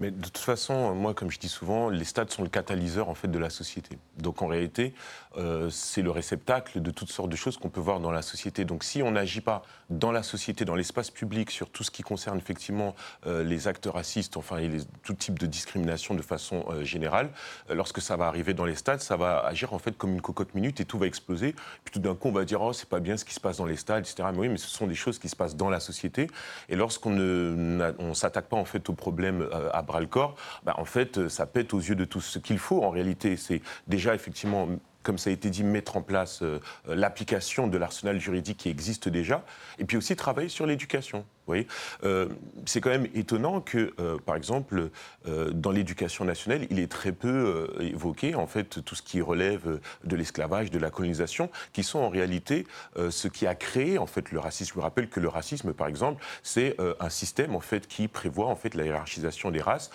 Mais 0.00 0.10
de 0.10 0.22
toute 0.22 0.38
façon, 0.38 0.94
moi, 0.94 1.12
comme 1.12 1.30
je 1.30 1.38
dis 1.38 1.48
souvent, 1.48 1.90
les 1.90 2.04
stades 2.04 2.30
sont 2.30 2.42
le 2.42 2.48
catalyseur 2.48 3.10
en 3.10 3.14
fait 3.14 3.28
de 3.28 3.38
la 3.38 3.50
société. 3.50 3.98
Donc 4.20 4.42
en 4.42 4.46
réalité, 4.46 4.94
euh, 5.36 5.70
c'est 5.70 6.02
le 6.02 6.10
réceptacle 6.10 6.80
de 6.80 6.90
toutes 6.90 7.10
sortes 7.10 7.30
de 7.30 7.36
choses 7.36 7.56
qu'on 7.56 7.68
peut 7.68 7.80
voir 7.80 8.00
dans 8.00 8.10
la 8.10 8.22
société. 8.22 8.64
Donc 8.64 8.82
si 8.84 9.02
on 9.02 9.12
n'agit 9.12 9.40
pas 9.40 9.62
dans 9.90 10.12
la 10.12 10.22
société, 10.22 10.64
dans 10.64 10.74
l'espace 10.74 11.10
public, 11.10 11.50
sur 11.50 11.70
tout 11.70 11.84
ce 11.84 11.90
qui 11.90 12.02
concerne 12.02 12.38
effectivement 12.38 12.94
euh, 13.26 13.44
les 13.44 13.68
actes 13.68 13.86
racistes, 13.86 14.36
enfin 14.36 14.58
et 14.58 14.70
tout 15.02 15.14
type 15.14 15.38
de 15.38 15.46
discrimination 15.46 16.14
de 16.14 16.22
façon 16.22 16.64
euh, 16.70 16.84
générale, 16.84 17.30
lorsque 17.68 18.00
ça 18.00 18.16
va 18.16 18.26
arriver 18.26 18.54
dans 18.54 18.64
les 18.64 18.74
stades, 18.74 19.00
ça 19.00 19.16
va 19.16 19.40
agir 19.40 19.72
en 19.72 19.78
fait 19.78 19.96
comme 19.96 20.12
une 20.12 20.22
cocotte 20.22 20.54
minute 20.54 20.80
et 20.80 20.84
tout 20.84 20.98
va 20.98 21.06
exploser. 21.06 21.54
Puis 21.84 21.92
tout 21.92 22.00
d'un 22.00 22.14
coup, 22.14 22.28
on 22.28 22.32
va 22.32 22.44
dire 22.44 22.62
oh 22.62 22.72
c'est 22.72 22.88
pas 22.88 23.00
bien 23.00 23.16
ce 23.16 23.24
qui 23.24 23.34
se 23.34 23.40
passe 23.40 23.58
dans 23.58 23.66
les 23.66 23.76
stades, 23.76 24.04
etc. 24.04 24.28
Mais 24.32 24.38
oui, 24.38 24.48
mais 24.48 24.58
ce 24.58 24.68
sont 24.68 24.86
des 24.86 24.94
choses 24.94 25.18
qui 25.18 25.28
se 25.28 25.36
passent 25.36 25.56
dans 25.56 25.70
la 25.70 25.80
société. 25.80 26.28
Et 26.68 26.76
lorsqu'on 26.76 27.10
ne 27.10 28.14
s'attaque 28.14 28.46
pas 28.46 28.56
en 28.56 28.64
fait 28.64 28.88
au 28.88 28.94
problème 28.94 29.48
à 29.72 29.82
le 30.00 30.06
corps, 30.06 30.34
bah, 30.64 30.74
en 30.78 30.84
fait, 30.84 31.28
ça 31.28 31.46
pète 31.46 31.74
aux 31.74 31.78
yeux 31.78 31.94
de 31.94 32.04
tous. 32.04 32.20
Ce 32.20 32.38
qu'il 32.38 32.58
faut, 32.58 32.82
en 32.82 32.90
réalité, 32.90 33.36
c'est 33.36 33.62
déjà 33.86 34.09
effectivement 34.14 34.68
comme 35.02 35.18
ça 35.18 35.30
a 35.30 35.32
été 35.32 35.50
dit, 35.50 35.64
mettre 35.64 35.96
en 35.96 36.02
place 36.02 36.42
euh, 36.42 36.60
l'application 36.86 37.66
de 37.66 37.78
l'arsenal 37.78 38.20
juridique 38.20 38.58
qui 38.58 38.68
existe 38.68 39.08
déjà, 39.08 39.44
et 39.78 39.84
puis 39.84 39.96
aussi 39.96 40.14
travailler 40.16 40.48
sur 40.48 40.66
l'éducation. 40.66 41.24
Euh, 42.04 42.28
c'est 42.66 42.80
quand 42.80 42.90
même 42.90 43.08
étonnant 43.14 43.60
que, 43.60 43.92
euh, 43.98 44.18
par 44.18 44.36
exemple, 44.36 44.90
euh, 45.26 45.50
dans 45.50 45.70
l'éducation 45.70 46.24
nationale, 46.24 46.66
il 46.70 46.78
est 46.78 46.90
très 46.90 47.12
peu 47.12 47.68
évoqué, 47.80 48.34
en 48.34 48.46
fait, 48.46 48.84
tout 48.84 48.94
ce 48.94 49.02
qui 49.02 49.20
relève 49.20 49.80
de 50.04 50.16
l'esclavage, 50.16 50.70
de 50.70 50.78
la 50.78 50.90
colonisation, 50.90 51.50
qui 51.72 51.82
sont 51.82 51.98
en 51.98 52.08
réalité 52.08 52.66
ce 53.10 53.28
qui 53.28 53.46
a 53.46 53.54
créé, 53.54 53.98
en 53.98 54.06
fait, 54.06 54.32
le 54.32 54.38
racisme. 54.38 54.70
Je 54.70 54.74
vous 54.74 54.80
rappelle 54.80 55.08
que 55.08 55.20
le 55.20 55.28
racisme, 55.28 55.72
par 55.72 55.88
exemple, 55.88 56.22
c'est 56.42 56.76
un 57.00 57.08
système, 57.08 57.54
en 57.54 57.60
fait, 57.60 57.86
qui 57.86 58.08
prévoit, 58.08 58.46
en 58.46 58.56
fait, 58.56 58.74
la 58.74 58.84
hiérarchisation 58.84 59.50
des 59.50 59.60
races. 59.60 59.90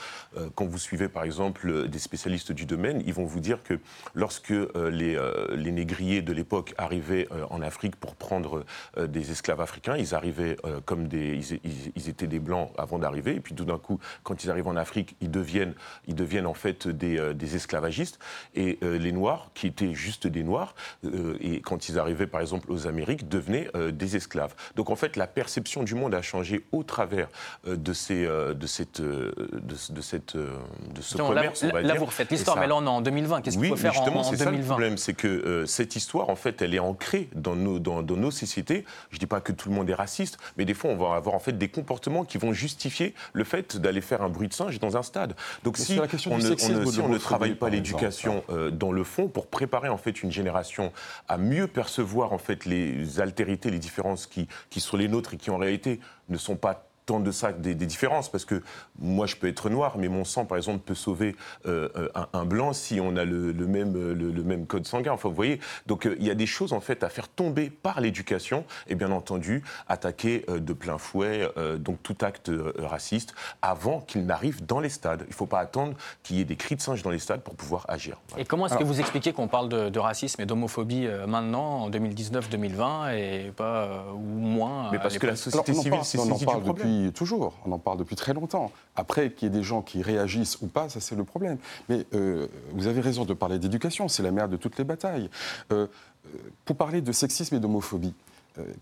quand 0.55 0.65
vous 0.65 0.77
suivez, 0.77 1.07
par 1.07 1.23
exemple, 1.23 1.87
des 1.87 1.99
spécialistes 1.99 2.51
du 2.51 2.65
domaine, 2.65 3.03
ils 3.05 3.13
vont 3.13 3.25
vous 3.25 3.39
dire 3.39 3.63
que 3.63 3.79
lorsque 4.13 4.53
les, 4.75 5.17
les 5.55 5.71
négriers 5.71 6.21
de 6.21 6.33
l'époque 6.33 6.73
arrivaient 6.77 7.27
en 7.49 7.61
Afrique 7.61 7.95
pour 7.95 8.15
prendre 8.15 8.65
des 8.97 9.31
esclaves 9.31 9.61
africains, 9.61 9.97
ils 9.97 10.15
arrivaient 10.15 10.57
comme 10.85 11.07
des 11.07 11.34
ils, 11.35 12.09
étaient 12.09 12.27
des 12.27 12.39
blancs 12.39 12.71
avant 12.77 12.99
d'arriver, 12.99 13.35
et 13.35 13.39
puis 13.39 13.53
tout 13.55 13.65
d'un 13.65 13.77
coup, 13.77 13.99
quand 14.23 14.43
ils 14.43 14.49
arrivent 14.49 14.67
en 14.67 14.75
Afrique, 14.75 15.15
ils 15.21 15.31
deviennent, 15.31 15.73
ils 16.07 16.15
deviennent 16.15 16.45
en 16.45 16.53
fait 16.53 16.87
des, 16.87 17.17
euh, 17.17 17.33
esclavagistes, 17.53 18.19
et 18.55 18.79
euh, 18.83 18.97
les 18.97 19.11
Noirs, 19.11 19.51
qui 19.53 19.67
étaient 19.67 19.93
juste 19.93 20.27
des 20.27 20.43
Noirs, 20.43 20.75
euh, 21.05 21.37
et 21.39 21.61
quand 21.61 21.89
ils 21.89 21.99
arrivaient 21.99 22.27
par 22.27 22.41
exemple 22.41 22.71
aux 22.71 22.87
Amériques, 22.87 23.27
devenaient 23.27 23.69
des 23.91 24.15
esclaves. 24.15 24.55
Donc 24.75 24.89
en 24.89 24.95
fait, 24.95 25.15
la 25.15 25.27
perception 25.27 25.83
du 25.83 25.95
monde 25.95 26.13
a 26.13 26.21
changé 26.21 26.65
au 26.71 26.83
travers 26.83 27.29
de, 27.65 27.93
ces, 27.93 28.25
de, 28.25 28.67
cette, 28.67 29.01
de, 29.01 30.01
cette, 30.01 30.37
de 30.37 31.01
ce 31.01 31.17
commerce, 31.17 31.63
là, 31.63 31.69
on 31.69 31.73
va 31.73 31.81
là, 31.81 31.93
vous 31.95 32.05
refaites 32.05 32.31
l'histoire, 32.31 32.57
mais 32.57 32.67
là 32.67 32.75
on 32.75 32.85
est 32.85 32.89
en 32.89 33.01
2020, 33.01 33.41
qu'est-ce 33.41 33.57
qu'il 33.57 33.67
faut 33.67 33.75
faire 33.75 33.99
en, 33.99 34.05
en 34.05 34.31
2020 34.31 34.37
ça, 34.37 34.51
Le 34.51 34.61
problème, 34.63 34.97
c'est 34.97 35.13
que 35.13 35.65
cette 35.65 35.95
histoire, 35.95 36.29
en 36.29 36.35
fait, 36.35 36.61
elle 36.61 36.73
est 36.73 36.79
ancrée 36.79 37.29
dans 37.33 37.55
nos, 37.55 37.79
dans, 37.79 38.01
dans 38.01 38.15
nos 38.15 38.31
sociétés. 38.31 38.85
Je 39.09 39.17
ne 39.17 39.19
dis 39.19 39.27
pas 39.27 39.41
que 39.41 39.51
tout 39.51 39.69
le 39.69 39.75
monde 39.75 39.89
est 39.89 39.95
raciste, 39.95 40.37
mais 40.57 40.65
des 40.65 40.73
fois, 40.73 40.91
on 40.91 40.95
va 40.95 41.15
avoir 41.15 41.24
en 41.33 41.39
fait 41.39 41.57
des 41.57 41.69
comportements 41.69 42.23
qui 42.23 42.37
vont 42.37 42.53
justifier 42.53 43.13
le 43.33 43.43
fait 43.43 43.77
d'aller 43.77 44.01
faire 44.01 44.21
un 44.21 44.29
bruit 44.29 44.47
de 44.47 44.53
singe 44.53 44.79
dans 44.79 44.97
un 44.97 45.03
stade. 45.03 45.35
Donc 45.63 45.77
si 45.77 45.99
on, 46.27 46.37
ne, 46.37 47.17
travaille 47.17 47.55
pas 47.55 47.69
l'éducation 47.69 48.43
euh, 48.49 48.71
dans 48.71 48.91
le 48.91 49.03
fond 49.03 49.27
pour 49.27 49.47
préparer 49.47 49.89
en 49.89 49.97
fait 49.97 50.23
une 50.23 50.31
génération 50.31 50.91
à 51.27 51.37
mieux 51.37 51.67
percevoir 51.67 52.33
en 52.33 52.37
fait 52.37 52.65
les 52.65 53.19
altérités, 53.19 53.71
les 53.71 53.79
différences 53.79 54.27
qui, 54.27 54.47
qui 54.69 54.79
sont 54.79 54.97
les 54.97 55.07
nôtres 55.07 55.33
et 55.33 55.37
qui 55.37 55.49
en 55.49 55.57
réalité 55.57 55.99
ne 56.29 56.37
sont 56.37 56.55
pas 56.55 56.87
tant 57.05 57.19
de 57.19 57.31
ça 57.31 57.51
des, 57.51 57.75
différences, 57.75 58.29
parce 58.29 58.45
que 58.45 58.63
moi 58.99 59.27
je 59.27 59.35
peux 59.35 59.47
être 59.47 59.69
noir, 59.69 59.97
mais 59.97 60.07
mon 60.07 60.25
sang 60.25 60.45
par 60.45 60.57
exemple 60.57 60.79
peut 60.79 60.95
sauver 60.95 61.35
euh, 61.67 62.09
un, 62.33 62.45
blanc 62.45 62.73
si 62.73 62.99
on 62.99 63.15
a 63.15 63.25
le, 63.25 63.53
même, 63.53 63.93
le, 63.93 64.43
même 64.43 64.65
code 64.65 64.87
sanguin. 64.87 65.11
Enfin 65.11 65.29
vous 65.29 65.35
voyez, 65.35 65.59
donc 65.85 66.05
euh, 66.05 66.15
il 66.19 66.25
y 66.25 66.31
a 66.31 66.35
des 66.35 66.45
choses 66.45 66.73
en 66.73 66.79
fait 66.79 67.03
à 67.03 67.09
faire 67.09 67.27
tomber 67.27 67.69
par 67.69 68.01
l'éducation 68.01 68.65
et 68.87 68.95
bien 68.95 69.11
entendu 69.11 69.63
attaquer 69.87 70.45
euh, 70.49 70.59
de 70.59 70.73
plein 70.73 70.97
fouet 70.97 71.47
donc 71.79 72.01
tout 72.03 72.17
acte 72.21 72.51
raciste 72.77 73.33
avant 73.61 74.01
qu'il 74.01 74.25
n'arrive 74.25 74.65
dans 74.65 74.79
les 74.79 74.89
stades. 74.89 75.21
Il 75.27 75.29
ne 75.29 75.33
faut 75.33 75.45
pas 75.45 75.59
attendre 75.59 75.95
qu'il 76.23 76.37
y 76.37 76.41
ait 76.41 76.45
des 76.45 76.55
cris 76.55 76.75
de 76.75 76.81
singe 76.81 77.03
dans 77.03 77.09
les 77.09 77.19
stades 77.19 77.41
pour 77.41 77.55
pouvoir 77.55 77.85
agir. 77.87 78.17
Et 78.37 78.45
comment 78.45 78.67
est-ce 78.67 78.77
que 78.77 78.83
vous 78.83 78.99
expliquez 78.99 79.33
qu'on 79.33 79.47
parle 79.47 79.69
de, 79.69 79.99
racisme 79.99 80.41
et 80.41 80.45
d'homophobie 80.45 81.07
maintenant 81.27 81.83
en 81.83 81.89
2019-2020 81.89 83.15
et 83.15 83.51
pas 83.55 84.05
ou 84.13 84.19
moins 84.19 84.91
Mais 84.91 84.99
parce 84.99 85.17
que 85.17 85.27
la 85.27 85.35
société 85.35 85.73
civile 85.73 86.03
s'est 86.03 86.17
saisie 86.17 86.45
du 86.45 86.61
problème 86.61 86.94
toujours, 87.13 87.53
on 87.65 87.71
en 87.71 87.79
parle 87.79 87.97
depuis 87.97 88.15
très 88.15 88.33
longtemps. 88.33 88.71
Après, 88.95 89.31
qu'il 89.31 89.47
y 89.47 89.51
ait 89.51 89.55
des 89.55 89.63
gens 89.63 89.81
qui 89.81 90.01
réagissent 90.01 90.61
ou 90.61 90.67
pas, 90.67 90.89
ça 90.89 90.99
c'est 90.99 91.15
le 91.15 91.23
problème. 91.23 91.57
Mais 91.89 92.05
euh, 92.13 92.47
vous 92.73 92.87
avez 92.87 93.01
raison 93.01 93.25
de 93.25 93.33
parler 93.33 93.59
d'éducation, 93.59 94.07
c'est 94.07 94.23
la 94.23 94.31
mère 94.31 94.49
de 94.49 94.57
toutes 94.57 94.77
les 94.77 94.83
batailles. 94.83 95.29
Euh, 95.71 95.87
euh, 96.27 96.37
pour 96.65 96.75
parler 96.75 97.01
de 97.01 97.11
sexisme 97.11 97.55
et 97.55 97.59
d'homophobie, 97.59 98.13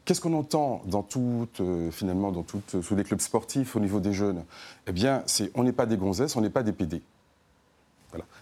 Qu'est-ce 0.06 0.21
qu'on 0.21 0.38
entend 0.38 0.84
dans 0.86 1.04
finalement, 1.89 2.32
dans 2.32 2.43
toutes, 2.43 2.80
sous 2.84 2.95
les 2.95 3.04
clubs 3.04 3.19
sportifs 3.19 3.76
au 3.76 3.80
niveau 3.80 3.99
des 3.99 4.13
jeunes? 4.13 4.43
Eh 4.86 4.91
bien, 4.91 5.23
c'est 5.26 5.49
on 5.56 5.63
n'est 5.63 5.71
pas 5.71 5.88
des 5.88 5.97
gonzesses, 5.97 6.36
on 6.36 6.41
n'est 6.41 6.52
pas 6.52 6.62
des 6.62 6.73
PD. 6.73 7.02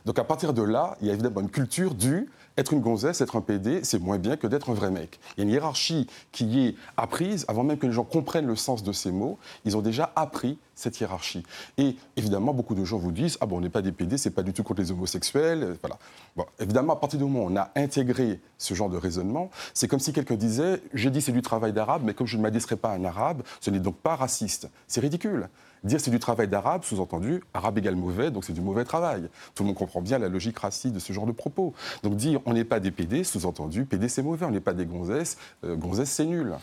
Donc 0.06 0.20
à 0.20 0.24
partir 0.24 0.54
de 0.54 0.62
là, 0.62 0.98
il 1.02 1.08
y 1.08 1.10
a 1.10 1.14
évidemment 1.14 1.42
une 1.42 1.50
culture 1.50 1.94
du 1.94 2.30
être 2.58 2.74
une 2.74 2.82
gonzesse, 2.82 3.22
être 3.22 3.38
un 3.38 3.42
PD, 3.42 3.80
c'est 3.84 4.00
moins 4.00 4.18
bien 4.18 4.36
que 4.36 4.48
d'être 4.48 4.70
un 4.70 4.74
vrai 4.74 4.92
mec. 4.92 5.20
Il 5.36 5.40
y 5.40 5.42
a 5.42 5.44
une 5.44 5.50
hiérarchie 5.52 6.08
qui 6.32 6.68
est 6.68 6.76
apprise, 6.98 7.46
avant 7.48 7.64
même 7.64 7.78
que 7.78 7.88
les 7.88 7.94
gens 7.94 8.04
comprennent 8.04 8.46
le 8.46 8.56
sens 8.56 8.84
de 8.84 8.92
ces 8.92 9.12
mots, 9.12 9.38
ils 9.64 9.78
ont 9.78 9.82
déjà 9.82 10.12
appris 10.16 10.58
cette 10.76 11.00
hiérarchie. 11.00 11.44
Et 11.78 11.96
évidemment, 12.18 12.54
beaucoup 12.54 12.76
de 12.76 12.84
gens 12.84 12.98
vous 12.98 13.12
disent 13.12 13.38
Ah 13.42 13.46
bon, 13.46 13.58
on 13.58 13.62
n'est 13.62 13.70
pas 13.70 13.82
des 13.82 13.92
PD, 13.92 14.18
c'est 14.18 14.32
pas 14.32 14.44
du 14.44 14.54
tout 14.54 14.64
contre 14.64 14.82
les 14.82 14.92
homosexuels. 14.92 15.78
Voilà. 15.82 15.98
Bon, 16.36 16.46
évidemment, 16.60 16.94
à 16.94 16.96
partir 16.98 17.20
du 17.20 17.26
moment 17.26 17.46
où 17.46 17.52
on 17.52 17.56
a 17.56 17.72
intégré 17.76 18.42
ce 18.58 18.74
genre 18.74 18.90
de 18.90 18.98
raisonnement, 18.98 19.50
c'est 19.74 19.88
comme 19.88 20.00
si 20.00 20.12
quelqu'un 20.12 20.36
disait 20.36 20.82
J'ai 20.94 21.10
dit 21.10 21.22
c'est 21.22 21.32
du 21.32 21.42
travail 21.42 21.72
d'arabe, 21.72 22.02
mais 22.04 22.14
comme 22.14 22.28
je 22.28 22.38
ne 22.38 22.42
m'adresserai 22.42 22.76
pas 22.76 22.90
à 22.92 22.96
un 22.96 23.06
arabe, 23.06 23.44
ce 23.62 23.70
n'est 23.70 23.80
donc 23.80 23.96
pas 23.96 24.16
raciste. 24.16 24.70
C'est 24.88 25.02
ridicule. 25.02 25.50
Dire 25.84 26.00
c'est 26.00 26.12
du 26.12 26.20
travail 26.20 26.48
d'arabe, 26.48 26.84
sous-entendu, 26.84 27.44
arabe 27.56 27.80
égale 27.80 27.96
mauvais, 27.96 28.30
donc 28.30 28.46
c'est 28.46 28.54
du 28.54 28.62
mauvais 28.62 28.84
travail. 28.84 29.30
Tout 29.56 29.64
le 29.64 29.68
monde 29.68 29.76
comprend 29.76 30.02
bien 30.02 30.20
la 30.20 30.30
logique 30.30 30.60
raciste 30.60 30.94
de 30.94 31.00
ce 31.00 31.12
genre 31.12 31.26
de 31.26 31.32
propos. 31.32 31.74
Donc 32.04 32.16
dire 32.16 32.40
on 32.46 32.54
n'est 32.54 32.66
pas 32.66 32.80
des 32.80 32.92
PD, 32.92 33.24
sous-entendu, 33.24 33.86
PD 33.86 34.08
c'est 34.08 34.22
mauvais, 34.22 34.46
on 34.46 34.52
n'est 34.52 34.60
pas 34.60 34.74
des 34.74 34.86
gonzesses, 34.86 35.38
euh, 35.64 35.76
gonzesses 35.76 36.12
c'est 36.12 36.26
nul. 36.26 36.54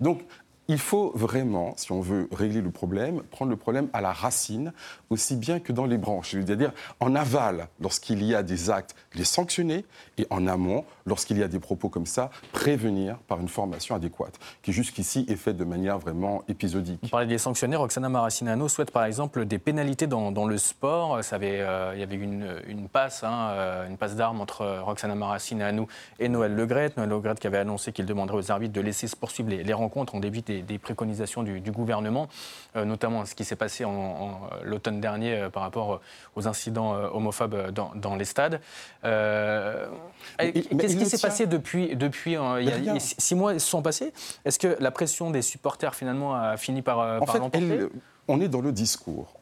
Donc 0.00 0.22
il 0.68 0.78
faut 0.78 1.12
vraiment, 1.14 1.74
si 1.76 1.90
on 1.92 2.00
veut 2.00 2.28
régler 2.32 2.60
le 2.60 2.70
problème, 2.70 3.22
prendre 3.30 3.50
le 3.50 3.56
problème 3.56 3.88
à 3.92 4.00
la 4.00 4.12
racine, 4.12 4.72
aussi 5.10 5.36
bien 5.36 5.58
que 5.58 5.72
dans 5.72 5.86
les 5.86 5.98
branches. 5.98 6.30
C'est-à-dire 6.32 6.72
en 7.00 7.14
aval, 7.16 7.68
lorsqu'il 7.80 8.22
y 8.24 8.34
a 8.34 8.42
des 8.42 8.70
actes, 8.70 8.94
les 9.14 9.24
sanctionner, 9.24 9.84
et 10.18 10.26
en 10.30 10.46
amont, 10.46 10.84
lorsqu'il 11.06 11.38
y 11.38 11.42
a 11.42 11.48
des 11.48 11.58
propos 11.58 11.88
comme 11.88 12.06
ça, 12.06 12.30
prévenir 12.52 13.18
par 13.28 13.40
une 13.40 13.48
formation 13.48 13.94
adéquate, 13.94 14.38
qui 14.62 14.72
jusqu'ici 14.72 15.26
est 15.28 15.36
faite 15.36 15.56
de 15.56 15.64
manière 15.64 15.98
vraiment 15.98 16.44
épisodique. 16.48 17.00
Vous 17.02 17.08
parlez 17.08 17.26
des 17.26 17.38
sanctionnaires, 17.38 17.80
Roxana 17.80 18.08
Maracinano 18.08 18.68
souhaite 18.68 18.92
par 18.92 19.04
exemple 19.04 19.44
des 19.44 19.58
pénalités 19.58 20.06
dans, 20.06 20.46
le 20.46 20.58
sport. 20.58 21.20
Euh, 21.32 21.92
il 21.94 22.00
y 22.00 22.02
avait 22.02 22.16
une, 22.16 22.88
passe, 22.90 23.24
hein, 23.24 23.50
euh, 23.50 23.88
une 23.88 23.96
passe 23.96 24.14
d'armes 24.14 24.40
entre 24.40 24.80
Roxana 24.80 25.14
Maracinano 25.14 25.88
et 26.20 26.28
Noël 26.28 26.54
Legrette. 26.54 26.96
Noël 26.96 27.10
Legrette 27.10 27.40
qui 27.40 27.46
avait 27.46 27.58
annoncé 27.58 27.92
qu'il 27.92 28.06
demanderait 28.06 28.38
aux 28.38 28.50
arbitres 28.50 28.72
de 28.72 28.80
laisser 28.80 29.08
se 29.08 29.16
poursuivre 29.16 29.50
les, 29.50 29.64
les 29.64 29.72
rencontres. 29.72 30.14
On 30.14 30.20
débute 30.20 30.51
des, 30.60 30.78
préconisations 30.78 31.42
du, 31.42 31.72
gouvernement, 31.72 32.28
euh, 32.76 32.84
notamment 32.84 33.24
ce 33.24 33.34
qui 33.34 33.44
s'est 33.44 33.56
passé 33.56 33.84
en, 33.84 34.40
l'automne 34.62 35.00
dernier 35.00 35.34
euh, 35.34 35.50
par 35.50 35.62
rapport 35.62 36.00
aux 36.36 36.48
incidents 36.48 36.94
euh, 36.94 37.08
homophobes 37.08 37.70
dans, 37.70 38.16
les 38.16 38.24
stades. 38.24 38.60
Qu'est-ce 39.02 40.96
qui 40.96 41.06
s'est 41.06 41.18
passé 41.18 41.46
depuis, 41.46 41.96
depuis 41.96 42.32
il 42.32 42.84
y 42.84 42.90
a, 42.90 42.98
six 42.98 43.34
mois 43.34 43.58
sont 43.58 43.82
passés 43.82 44.12
Est-ce 44.44 44.58
que 44.58 44.76
la 44.80 44.90
pression 44.90 45.30
des 45.30 45.42
supporters 45.42 45.94
finalement 45.94 46.34
a 46.34 46.56
fini 46.56 46.82
par, 46.82 46.98
en 46.98 47.24
par 47.24 47.36
fait, 47.36 47.88
On 48.28 48.40
est 48.40 48.48
dans 48.48 48.60
le 48.60 48.72
discours. 48.72 49.34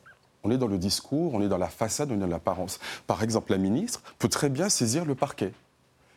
On 0.43 0.51
est 0.51 0.57
dans 0.57 0.69
le 0.69 0.79
discours, 0.79 1.35
on 1.35 1.43
est 1.43 1.49
dans 1.49 1.59
la 1.59 1.69
façade, 1.69 2.11
on 2.11 2.15
est 2.15 2.19
dans 2.19 2.27
l'apparence. 2.27 2.81
Par 3.07 3.23
exemple, 3.23 3.53
la 3.53 3.59
ministre 3.59 4.03
peut 4.19 4.29
très 4.29 4.49
bien 4.49 4.69
saisir 4.69 5.05
le 5.05 5.15
parquet. 5.15 5.53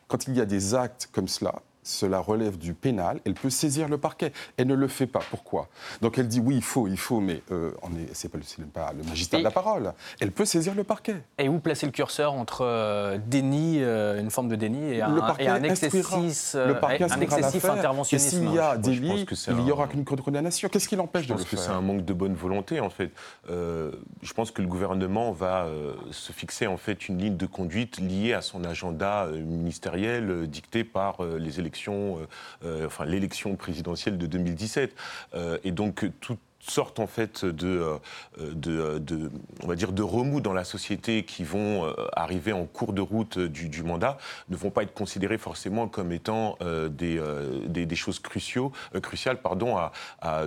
Quand 0.08 0.26
il 0.28 0.36
y 0.36 0.40
a 0.40 0.46
des 0.46 0.74
actes 0.74 1.08
comme 1.12 1.28
cela, 1.28 1.56
cela 1.84 2.18
relève 2.18 2.58
du 2.58 2.74
pénal, 2.74 3.20
elle 3.24 3.34
peut 3.34 3.50
saisir 3.50 3.88
le 3.88 3.98
parquet. 3.98 4.32
Elle 4.56 4.66
ne 4.66 4.74
le 4.74 4.88
fait 4.88 5.06
pas. 5.06 5.20
Pourquoi? 5.30 5.68
Donc 6.00 6.18
elle 6.18 6.26
dit 6.26 6.40
oui, 6.40 6.56
il 6.56 6.62
faut, 6.62 6.88
il 6.88 6.96
faut, 6.96 7.20
mais 7.20 7.42
euh, 7.52 7.72
ce 8.12 8.26
n'est 8.26 8.66
pas, 8.66 8.92
le 8.96 9.04
magistrat 9.04 9.38
de 9.38 9.44
la 9.44 9.50
parole. 9.50 9.92
Elle 10.18 10.32
peut 10.32 10.46
saisir 10.46 10.74
le 10.74 10.82
parquet. 10.82 11.16
Et 11.38 11.48
où 11.48 11.58
placer 11.58 11.86
le 11.86 11.92
curseur 11.92 12.32
entre 12.32 12.62
euh, 12.62 13.18
déni, 13.26 13.78
euh, 13.80 14.20
une 14.20 14.30
forme 14.30 14.48
de 14.48 14.56
déni, 14.56 14.94
et 14.94 15.02
un, 15.02 15.36
et 15.38 15.46
un 15.46 15.62
excessif, 15.62 16.54
le 16.54 16.80
parquet 16.80 17.04
un 17.04 17.20
excessif 17.20 17.64
interventionnisme 17.66 18.36
Et 18.36 18.46
s'il 18.46 18.54
y 18.54 18.58
a 18.58 18.76
délit, 18.76 19.26
il 19.48 19.56
n'y 19.56 19.70
aura 19.70 19.86
qu'une 19.86 20.04
condamnation. 20.04 20.68
Qu'est-ce 20.70 20.88
qui 20.88 20.96
l'empêche 20.96 21.26
de 21.26 21.34
le 21.34 21.38
faire 21.38 21.46
Je 21.46 21.56
pense 21.56 21.60
que 21.60 21.66
c'est 21.66 21.76
un 21.76 21.82
manque 21.82 22.04
de 22.04 22.12
bonne 22.14 22.34
volonté, 22.34 22.80
en 22.80 22.90
fait. 22.90 23.10
je 23.46 24.32
pense 24.34 24.50
que 24.50 24.62
le 24.62 24.68
gouvernement 24.68 25.32
va 25.32 25.66
se 26.10 26.32
fixer, 26.32 26.66
en 26.66 26.78
fait, 26.78 27.08
une 27.08 27.18
ligne 27.18 27.36
de 27.36 27.46
conduite 27.46 27.98
liée 27.98 28.32
à 28.32 28.40
son 28.40 28.64
agenda 28.64 29.26
ministériel 29.26 30.46
dicté 30.48 30.82
par 30.82 31.18
les 31.22 31.60
élections 31.60 31.73
euh, 31.88 32.26
euh, 32.64 32.86
enfin 32.86 33.04
l'élection 33.04 33.56
présidentielle 33.56 34.18
de 34.18 34.26
2017. 34.26 34.94
Euh, 35.34 35.58
et 35.64 35.72
donc 35.72 36.06
tout 36.20 36.38
sorte 36.70 36.98
en 36.98 37.06
fait 37.06 37.44
de, 37.44 37.98
euh, 38.38 38.54
de, 38.54 38.98
de, 38.98 39.30
on 39.62 39.66
va 39.66 39.74
dire 39.74 39.92
de 39.92 40.02
remous 40.02 40.40
dans 40.40 40.52
la 40.52 40.64
société 40.64 41.24
qui 41.24 41.44
vont 41.44 41.84
euh, 41.84 41.92
arriver 42.14 42.52
en 42.52 42.64
cours 42.64 42.92
de 42.92 43.00
route 43.00 43.38
du, 43.38 43.82
mandat 43.82 44.18
ne 44.48 44.56
vont 44.56 44.70
pas 44.70 44.82
être 44.82 44.94
considérés 44.94 45.36
forcément 45.36 45.88
comme 45.88 46.12
étant 46.12 46.56
euh, 46.62 46.88
des, 46.88 47.20
des, 47.68 47.96
choses 47.96 48.18
cruciaux, 48.18 48.72
cruciales 49.02 49.40
pardon, 49.40 49.76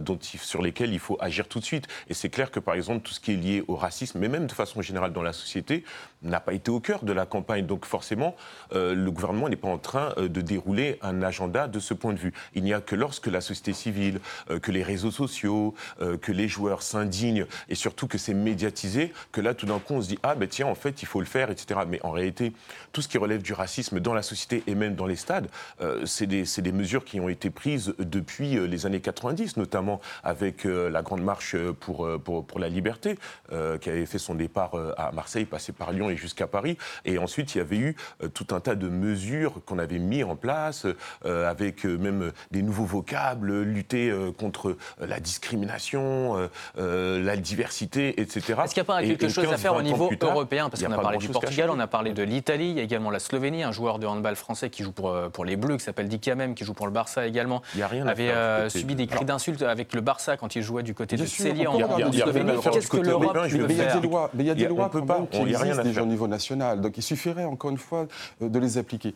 dont 0.02 0.18
sur 0.22 0.62
lesquelles 0.62 0.92
il 0.92 1.00
faut 1.00 1.18
agir 1.20 1.48
tout 1.48 1.60
de 1.60 1.64
suite. 1.64 1.88
Et 2.10 2.14
c'est 2.14 2.30
clair 2.30 2.52
que 2.52 2.60
par 2.60 2.76
exemple 2.76 3.06
tout 3.06 3.14
ce 3.14 3.20
qui 3.20 3.34
est 3.34 3.36
lié 3.36 3.64
au 3.68 3.76
racisme, 3.76 4.20
mais 4.20 4.28
même 4.28 4.48
de 4.48 4.52
façon 4.52 4.82
générale 4.82 5.14
dans 5.14 5.22
la 5.22 5.34
société, 5.34 5.84
n'a 6.24 6.40
pas 6.40 6.54
été 6.54 6.72
au 6.72 6.80
cœur 6.80 7.04
de 7.04 7.14
la 7.14 7.26
campagne. 7.26 7.66
Donc 7.66 7.86
forcément, 7.86 8.36
le 8.74 9.10
gouvernement 9.10 9.50
n'est 9.50 9.56
pas 9.56 9.70
en 9.70 9.78
train 9.78 10.14
de 10.18 10.42
dérouler 10.42 11.00
un 11.02 11.22
agenda 11.22 11.68
de 11.68 11.80
ce 11.80 11.94
point 11.94 12.14
de 12.14 12.20
vue. 12.20 12.34
Il 12.54 12.64
n'y 12.64 12.74
a 12.74 12.82
que 12.82 12.96
lorsque 12.96 13.28
la 13.28 13.42
société 13.42 13.74
civile, 13.74 14.20
que 14.62 14.72
les 14.72 14.84
réseaux 14.84 15.12
sociaux, 15.12 15.76
euh, 16.08 16.18
que 16.18 16.32
les 16.32 16.48
joueurs 16.48 16.82
s'indignent 16.82 17.46
et 17.70 17.76
surtout 17.76 18.08
que 18.08 18.18
c'est 18.18 18.34
médiatisé, 18.34 19.14
que 19.32 19.42
là, 19.42 19.54
tout 19.54 19.66
d'un 19.66 19.80
coup, 19.80 19.94
on 19.94 20.02
se 20.02 20.08
dit 20.08 20.20
Ah, 20.24 20.36
ben 20.36 20.48
tiens, 20.48 20.68
en 20.68 20.76
fait, 20.76 21.02
il 21.02 21.06
faut 21.06 21.20
le 21.20 21.26
faire, 21.26 21.52
etc. 21.52 21.82
Mais 21.88 22.00
en 22.04 22.12
réalité, 22.12 22.54
tout 22.92 23.02
ce 23.02 23.08
qui 23.08 23.18
relève 23.18 23.42
du 23.42 23.54
racisme 23.54 24.00
dans 24.00 24.14
la 24.14 24.22
société 24.22 24.64
et 24.68 24.76
même 24.76 24.96
dans 24.96 25.06
les 25.06 25.16
stades, 25.16 25.48
euh, 25.82 26.06
c'est 26.06 26.28
des, 26.28 26.44
des, 26.58 26.72
mesures 26.72 27.06
qui 27.06 27.20
ont 27.20 27.30
été 27.30 27.50
prises 27.50 27.94
depuis 28.00 28.58
euh, 28.58 28.66
les 28.66 28.86
années 28.86 29.00
90, 29.00 29.58
notamment 29.58 30.02
avec 30.24 30.66
la 30.66 31.02
Grande 31.02 31.24
Marche 31.24 31.56
pour, 31.80 32.08
pour, 32.20 32.46
pour 32.46 32.60
la 32.60 32.70
liberté, 32.70 33.18
qui 33.50 33.90
avait 33.90 34.06
fait 34.06 34.18
son 34.18 34.36
départ 34.36 34.74
à 34.98 35.12
Marseille, 35.12 35.46
passé 35.46 35.72
par 35.72 35.92
Lyon 35.92 36.10
et 36.10 36.18
jusqu'à 36.18 36.48
Paris. 36.48 36.78
Et 37.06 37.18
ensuite, 37.18 37.56
il 37.56 37.60
y 37.60 37.62
avait 37.62 37.78
eu 37.78 37.96
tout 38.34 38.48
un 38.52 38.60
tas 38.60 38.76
de 38.76 38.90
mesures 38.90 39.62
qu'on 39.66 39.80
avait 39.80 40.00
mis 40.00 40.24
en 40.24 40.36
place, 40.36 40.86
avec 41.24 41.86
même 41.86 42.32
des 42.52 42.62
nouveaux 42.62 42.86
vocables, 42.86 43.62
lutter 43.62 44.14
contre 44.38 44.78
la 45.00 45.20
discrimination 45.20 45.97
euh, 46.02 46.48
euh, 46.78 47.24
la 47.24 47.38
diversité, 47.38 48.20
etc. 48.22 48.56
Est-ce 48.64 48.74
qu'il 48.74 48.84
n'y 48.84 48.90
a 48.90 48.94
pas 48.94 49.02
quelque 49.02 49.30
chose 49.30 49.52
à 49.52 49.58
faire 49.58 49.76
au 49.76 49.82
niveau 49.82 50.10
européen 50.22 50.70
Parce 50.70 50.84
qu'on 50.84 50.92
a, 50.92 50.98
parlé 50.98 51.18
du 51.18 51.30
Portugal, 51.30 51.70
on 51.70 51.80
a 51.80 51.88
parlé 51.88 52.14
de 52.14 52.24
l'Italie, 52.24 52.70
il 52.70 52.78
y 52.78 52.80
a 52.80 52.84
également 52.84 53.10
la 53.10 53.20
Slovénie, 53.20 53.64
un 53.64 53.72
joueur 53.72 54.00
de 54.00 54.08
handball 54.08 54.36
français 54.36 54.70
qui 54.70 54.84
joue 54.84 54.92
pour, 54.92 55.10
euh, 55.10 55.30
pour 55.30 55.46
les 55.46 55.56
Bleus, 55.56 55.78
qui 55.78 55.84
s'appelle 55.84 56.08
Dikamem, 56.08 56.56
qui 56.56 56.64
joue 56.64 56.74
pour 56.74 56.88
le 56.88 56.92
Barça 56.92 57.28
également, 57.28 57.62
il 57.74 57.80
y 57.80 57.84
a 57.84 57.88
rien 57.88 58.08
avait 58.08 58.70
subi 58.70 58.96
des 58.96 59.08
cris 59.08 59.26
d'insultes 59.26 59.62
avec 59.62 59.94
le 59.94 60.02
Barça 60.02 60.38
quand 60.38 60.56
il 60.56 60.62
jouait 60.62 60.84
du 60.84 60.94
côté 60.94 61.18
de 61.18 61.26
Célie 61.26 61.68
en, 61.68 61.78
Slovénie. 61.78 62.52
Qu'est-ce 62.72 62.88
que 62.88 62.98
l'Europe 62.98 63.34
peut 63.34 63.68
faire 63.68 64.30
Mais 64.34 64.44
il 64.44 64.48
y 64.48 64.50
a 64.50 64.56
des 64.56 64.68
lois 64.68 64.90
qui 65.32 65.42
existent 65.42 65.84
déjà 65.84 66.04
au 66.04 66.08
niveau 66.08 66.28
national, 66.28 66.82
donc 66.82 66.98
il 66.98 67.04
suffirait 67.04 67.46
encore 67.46 67.72
une 67.72 67.78
fois 67.78 68.08
de 68.42 68.60
les 68.60 68.78
appliquer. 68.78 69.14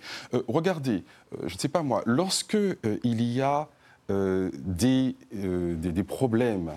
regardez, 0.48 1.04
je 1.46 1.54
ne 1.54 1.60
sais 1.60 1.70
pas 1.70 1.84
moi, 1.84 2.02
lorsque 2.06 2.58
il 3.04 3.22
y 3.22 3.41
a 3.41 3.52
euh, 3.62 3.65
des, 4.63 5.15
euh, 5.36 5.76
des, 5.76 5.91
des, 5.91 6.04
problèmes, 6.04 6.71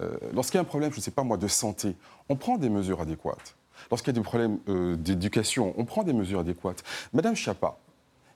euh, 0.00 0.16
lorsqu'il 0.32 0.56
y 0.56 0.58
a 0.58 0.62
un 0.62 0.64
problème, 0.64 0.92
je 0.92 0.98
ne 0.98 1.02
sais 1.02 1.10
pas 1.10 1.24
moi, 1.24 1.36
de 1.36 1.48
santé, 1.48 1.96
on 2.28 2.36
prend 2.36 2.58
des 2.58 2.68
mesures 2.68 3.00
adéquates. 3.00 3.56
Lorsqu'il 3.90 4.08
y 4.08 4.16
a 4.16 4.20
des 4.20 4.24
problèmes 4.24 4.58
d'éducation, 4.96 5.72
on 5.76 5.84
prend 5.84 6.02
des 6.02 6.12
mesures 6.12 6.40
adéquates. 6.40 6.82
Madame 7.12 7.36
Chapa, 7.36 7.78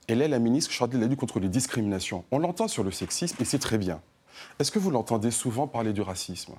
elle 0.07 0.21
est 0.21 0.27
la 0.27 0.39
ministre 0.39 0.71
chargée 0.71 0.97
de 0.97 1.01
la 1.01 1.07
lutte 1.07 1.19
contre 1.19 1.39
les 1.39 1.49
discriminations. 1.49 2.23
On 2.31 2.39
l'entend 2.39 2.67
sur 2.67 2.83
le 2.83 2.91
sexisme 2.91 3.35
et 3.39 3.45
c'est 3.45 3.59
très 3.59 3.77
bien. 3.77 4.01
Est-ce 4.59 4.71
que 4.71 4.79
vous 4.79 4.89
l'entendez 4.89 5.31
souvent 5.31 5.67
parler 5.67 5.93
du 5.93 6.01
racisme? 6.01 6.53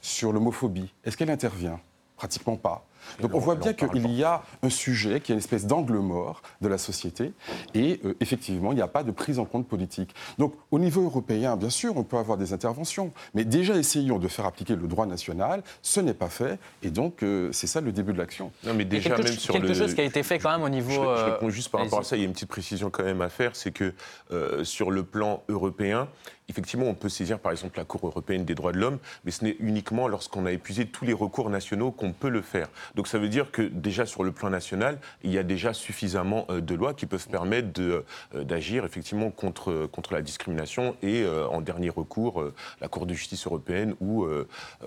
Sur 0.00 0.32
l'homophobie 0.32 0.92
Est-ce 1.04 1.16
qu'elle 1.16 1.30
intervient? 1.30 1.80
Pratiquement 2.16 2.56
pas. 2.56 2.86
Donc 3.20 3.34
on 3.34 3.38
voit 3.38 3.54
bien 3.54 3.72
qu'il 3.72 4.10
y 4.12 4.24
a 4.24 4.42
un 4.62 4.70
sujet 4.70 5.20
qui 5.20 5.32
est 5.32 5.34
une 5.34 5.38
espèce 5.38 5.66
d'angle 5.66 5.98
mort 5.98 6.42
de 6.60 6.68
la 6.68 6.78
société 6.78 7.32
et 7.74 8.00
euh, 8.04 8.14
effectivement 8.20 8.72
il 8.72 8.76
n'y 8.76 8.82
a 8.82 8.88
pas 8.88 9.02
de 9.02 9.10
prise 9.10 9.38
en 9.38 9.44
compte 9.44 9.66
politique. 9.66 10.14
Donc 10.38 10.54
au 10.70 10.78
niveau 10.78 11.02
européen, 11.02 11.56
bien 11.56 11.70
sûr, 11.70 11.96
on 11.96 12.04
peut 12.04 12.16
avoir 12.16 12.38
des 12.38 12.52
interventions, 12.52 13.12
mais 13.34 13.44
déjà 13.44 13.76
essayons 13.76 14.18
de 14.18 14.28
faire 14.28 14.46
appliquer 14.46 14.76
le 14.76 14.86
droit 14.86 15.06
national, 15.06 15.62
ce 15.82 16.00
n'est 16.00 16.14
pas 16.14 16.28
fait 16.28 16.58
et 16.82 16.90
donc 16.90 17.22
euh, 17.22 17.50
c'est 17.52 17.66
ça 17.66 17.80
le 17.80 17.92
début 17.92 18.12
de 18.12 18.18
l'action. 18.18 18.52
Non 18.64 18.74
mais 18.74 18.84
déjà 18.84 19.10
quelque, 19.10 19.28
même 19.28 19.38
sur 19.38 19.54
quelque 19.54 19.74
chose 19.74 19.94
qui 19.94 20.00
a 20.00 20.04
été 20.04 20.22
fait 20.22 20.38
quand 20.38 20.50
même 20.50 20.62
au 20.62 20.68
niveau... 20.68 20.92
Je, 20.92 21.20
je 21.20 21.24
réponds 21.24 21.50
juste 21.50 21.70
par 21.70 21.82
rapport 21.82 22.00
à 22.00 22.04
ça, 22.04 22.16
il 22.16 22.20
y 22.20 22.22
a 22.22 22.26
une 22.26 22.32
petite 22.32 22.48
précision 22.48 22.90
quand 22.90 23.04
même 23.04 23.20
à 23.20 23.28
faire, 23.28 23.56
c'est 23.56 23.72
que 23.72 23.94
euh, 24.30 24.64
sur 24.64 24.90
le 24.90 25.02
plan 25.02 25.42
européen, 25.48 26.08
effectivement, 26.48 26.86
on 26.86 26.94
peut 26.94 27.08
saisir 27.08 27.38
par 27.38 27.52
exemple 27.52 27.78
la 27.78 27.84
Cour 27.84 28.06
européenne 28.06 28.44
des 28.44 28.54
droits 28.54 28.72
de 28.72 28.78
l'homme, 28.78 28.98
mais 29.24 29.30
ce 29.30 29.44
n'est 29.44 29.56
uniquement 29.60 30.08
lorsqu'on 30.08 30.46
a 30.46 30.52
épuisé 30.52 30.86
tous 30.86 31.04
les 31.04 31.12
recours 31.12 31.50
nationaux 31.50 31.90
qu'on 31.90 32.12
peut 32.12 32.30
le 32.30 32.42
faire. 32.42 32.68
Donc 32.94 33.08
ça 33.08 33.18
veut 33.18 33.28
dire 33.28 33.50
que 33.50 33.62
déjà 33.62 34.06
sur 34.06 34.24
le 34.24 34.32
plan 34.32 34.50
national, 34.50 34.98
il 35.22 35.30
y 35.30 35.38
a 35.38 35.42
déjà 35.42 35.72
suffisamment 35.72 36.46
euh, 36.50 36.60
de 36.60 36.74
lois 36.74 36.94
qui 36.94 37.06
peuvent 37.06 37.28
permettre 37.28 37.80
euh, 37.80 38.04
d'agir 38.34 38.84
effectivement 38.84 39.30
contre, 39.30 39.86
contre 39.86 40.12
la 40.12 40.22
discrimination 40.22 40.96
et 41.02 41.22
euh, 41.22 41.46
en 41.48 41.60
dernier 41.60 41.90
recours 41.90 42.44
la 42.80 42.88
Cour 42.88 43.06
de 43.06 43.14
justice 43.14 43.46
européenne 43.46 43.94
ou 44.00 44.26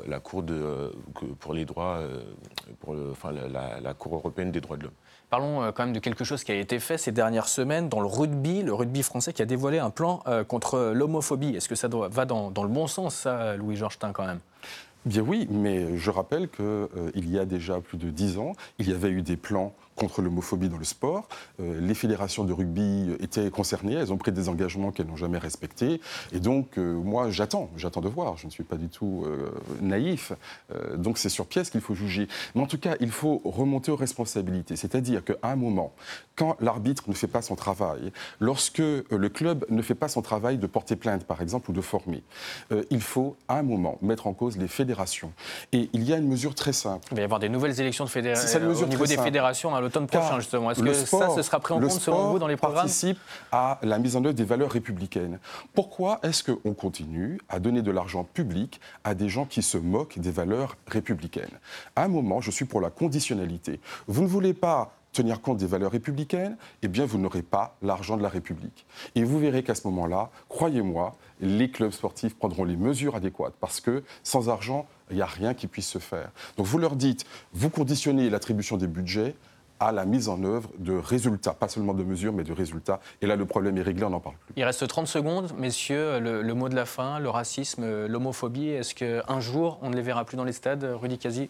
la 0.07 0.19
Cour 0.19 0.43
de, 0.43 0.91
pour 1.39 1.53
les 1.53 1.65
droits, 1.65 2.01
enfin, 3.11 3.31
la 3.31 3.93
Cour 3.93 4.15
européenne 4.15 4.51
des 4.51 4.61
droits 4.61 4.77
de 4.77 4.83
l'homme. 4.83 4.93
Parlons 5.31 5.63
euh, 5.63 5.71
quand 5.71 5.85
même 5.85 5.93
de 5.93 5.99
quelque 5.99 6.25
chose 6.25 6.43
qui 6.43 6.51
a 6.51 6.55
été 6.55 6.77
fait 6.79 6.97
ces 6.97 7.13
dernières 7.13 7.47
semaines 7.47 7.87
dans 7.87 8.01
le 8.01 8.05
rugby, 8.05 8.63
le 8.63 8.73
rugby 8.73 9.01
français 9.01 9.31
qui 9.31 9.41
a 9.41 9.45
dévoilé 9.45 9.79
un 9.79 9.89
plan 9.89 10.21
euh, 10.27 10.43
contre 10.43 10.91
l'homophobie. 10.93 11.55
Est-ce 11.55 11.69
que 11.69 11.75
ça 11.75 11.87
va 11.87 12.25
dans, 12.25 12.49
le 12.49 12.67
bon 12.67 12.85
sens, 12.85 13.15
ça, 13.15 13.55
Louis-Georges 13.55 13.97
quand 13.97 14.25
même? 14.25 14.41
Bien 15.05 15.23
oui, 15.23 15.47
mais 15.49 15.97
je 15.97 16.11
rappelle 16.11 16.47
qu'il 16.47 16.65
euh, 16.65 17.11
y 17.15 17.39
a 17.39 17.45
déjà 17.45 17.79
plus 17.81 17.97
de 17.97 18.11
dix 18.11 18.37
ans, 18.37 18.53
il 18.77 18.87
y 18.87 18.93
avait 18.93 19.09
eu 19.09 19.23
des 19.23 19.35
plans 19.35 19.73
contre 20.01 20.23
l'homophobie 20.23 20.67
dans 20.67 20.79
le 20.79 20.83
sport. 20.83 21.27
Euh, 21.59 21.79
les 21.79 21.93
fédérations 21.93 22.43
de 22.43 22.51
rugby 22.51 23.15
étaient 23.19 23.51
concernées, 23.51 23.93
elles 23.93 24.11
ont 24.11 24.17
pris 24.17 24.31
des 24.31 24.49
engagements 24.49 24.89
qu'elles 24.89 25.05
n'ont 25.05 25.15
jamais 25.15 25.37
respectés. 25.37 26.01
Et 26.33 26.39
donc, 26.39 26.79
euh, 26.79 26.95
moi, 26.95 27.29
j'attends, 27.29 27.69
j'attends 27.77 28.01
de 28.01 28.09
voir, 28.09 28.35
je 28.35 28.47
ne 28.47 28.51
suis 28.51 28.63
pas 28.63 28.77
du 28.77 28.89
tout 28.89 29.25
euh, 29.27 29.51
naïf. 29.79 30.33
donc, 30.95 31.19
c'est 31.19 31.29
sur 31.29 31.45
pièce 31.45 31.69
qu'il 31.69 31.81
faut 31.81 31.93
juger. 31.93 32.27
Mais 32.55 32.61
en 32.61 32.65
tout 32.65 32.79
cas, 32.79 32.95
il 32.99 33.11
faut 33.11 33.41
remonter 33.45 33.91
aux 33.91 33.95
responsabilités. 33.95 34.75
C'est-à-dire 34.75 35.23
qu'à 35.23 35.35
un 35.43 35.55
moment, 35.55 35.93
quand 36.35 36.57
l'arbitre 36.59 37.03
ne 37.07 37.13
fait 37.13 37.27
pas 37.27 37.43
son 37.43 37.55
travail, 37.55 38.11
lorsque 38.39 38.79
le 38.79 39.29
club 39.29 39.65
ne 39.69 39.83
fait 39.83 39.93
pas 39.93 40.07
son 40.07 40.23
travail 40.23 40.57
de 40.57 40.65
porter 40.65 40.95
plainte, 40.95 41.25
par 41.25 41.41
exemple, 41.41 41.69
ou 41.69 41.73
de 41.73 41.81
former, 41.81 42.23
il 42.89 43.01
faut, 43.01 43.35
à 43.47 43.59
un 43.59 43.63
moment, 43.63 43.99
mettre 44.01 44.25
en 44.25 44.33
cause 44.33 44.57
les 44.57 44.67
fédérations. 44.67 45.31
Et 45.73 45.89
il 45.93 46.03
y 46.03 46.13
a 46.13 46.17
une 46.17 46.27
mesure 46.27 46.55
très 46.55 46.73
simple. 46.73 47.07
Il 47.11 47.15
va 47.15 47.21
y 47.21 47.25
avoir 47.25 47.39
des 47.39 47.49
nouvelles 47.49 47.79
élections 47.79 48.05
de 48.05 48.09
fédérations 48.09 48.59
au 48.67 48.85
niveau 48.87 49.05
des 49.05 49.17
fédérations 49.17 49.75
à 49.75 49.81
l'automne 49.81 49.90
prochain, 49.91 50.39
justement. 50.39 50.71
Est-ce 50.71 50.81
que 50.81 50.93
ça, 50.93 51.29
ce 51.35 51.41
sera 51.41 51.59
pris 51.59 51.73
en 51.73 51.79
compte, 51.79 51.91
selon 51.91 52.31
vous, 52.31 52.39
dans 52.39 52.47
les 52.47 52.57
programmes 52.57 52.81
participe 52.81 53.19
à 53.51 53.79
la 53.83 53.99
mise 53.99 54.15
en 54.15 54.23
œuvre 54.23 54.33
des 54.33 54.43
valeurs 54.43 54.71
républicaines. 54.71 55.39
Pourquoi 55.73 56.19
est-ce 56.23 56.43
qu'on 56.43 56.73
continue 56.73 57.39
à 57.49 57.59
donner 57.59 57.81
de 57.81 57.91
l'argent 57.91 58.23
public 58.23 58.79
à 59.03 59.13
des 59.13 59.29
gens 59.29 59.45
qui 59.45 59.61
se 59.61 59.77
moquent 59.77 60.19
des 60.19 60.31
valeurs 60.31 60.77
républicaines? 60.87 61.59
À 61.95 62.03
un 62.03 62.07
moment, 62.07 62.41
je 62.41 62.51
suis 62.51 62.65
pour 62.65 62.81
la 62.81 62.89
conditionnalité. 62.89 63.79
Vous 64.07 64.21
ne 64.21 64.27
voulez 64.27 64.53
pas 64.53 64.93
tenir 65.13 65.41
compte 65.41 65.57
des 65.57 65.67
valeurs 65.67 65.91
républicaines, 65.91 66.55
eh 66.81 66.87
bien, 66.87 67.05
vous 67.05 67.17
n'aurez 67.17 67.41
pas 67.41 67.75
l'argent 67.81 68.15
de 68.15 68.23
la 68.23 68.29
République. 68.29 68.85
Et 69.15 69.23
vous 69.25 69.39
verrez 69.39 69.61
qu'à 69.61 69.75
ce 69.75 69.85
moment-là, 69.87 70.29
croyez-moi, 70.47 71.15
les 71.41 71.69
clubs 71.69 71.91
sportifs 71.91 72.35
prendront 72.35 72.63
les 72.63 72.77
mesures 72.77 73.15
adéquates, 73.15 73.55
parce 73.59 73.81
que 73.81 74.03
sans 74.23 74.47
argent, 74.49 74.87
il 75.09 75.17
n'y 75.17 75.21
a 75.21 75.25
rien 75.25 75.53
qui 75.53 75.67
puisse 75.67 75.87
se 75.87 75.99
faire. 75.99 76.31
Donc 76.55 76.65
vous 76.65 76.77
leur 76.77 76.95
dites, 76.95 77.25
vous 77.53 77.69
conditionnez 77.69 78.29
l'attribution 78.29 78.77
des 78.77 78.87
budgets 78.87 79.35
à 79.81 79.91
la 79.91 80.05
mise 80.05 80.29
en 80.29 80.43
œuvre 80.43 80.69
de 80.77 80.93
résultats, 80.93 81.53
pas 81.53 81.67
seulement 81.67 81.95
de 81.95 82.03
mesures, 82.03 82.33
mais 82.33 82.43
de 82.43 82.53
résultats. 82.53 82.99
Et 83.21 83.25
là, 83.25 83.35
le 83.35 83.45
problème 83.45 83.77
est 83.79 83.81
réglé, 83.81 84.03
on 84.03 84.11
n'en 84.11 84.19
parle 84.19 84.35
plus. 84.35 84.53
Il 84.55 84.63
reste 84.63 84.87
30 84.87 85.07
secondes, 85.07 85.51
messieurs, 85.57 86.19
le, 86.19 86.53
mot 86.53 86.69
de 86.69 86.75
la 86.75 86.85
fin, 86.85 87.19
le 87.19 87.29
racisme, 87.29 88.05
l'homophobie, 88.05 88.69
est-ce 88.69 88.93
qu'un 88.93 89.39
jour, 89.39 89.79
on 89.81 89.89
ne 89.89 89.95
les 89.95 90.03
verra 90.03 90.23
plus 90.23 90.37
dans 90.37 90.43
les 90.43 90.53
stades, 90.53 90.87
Rudy 91.01 91.17
Kazi 91.17 91.49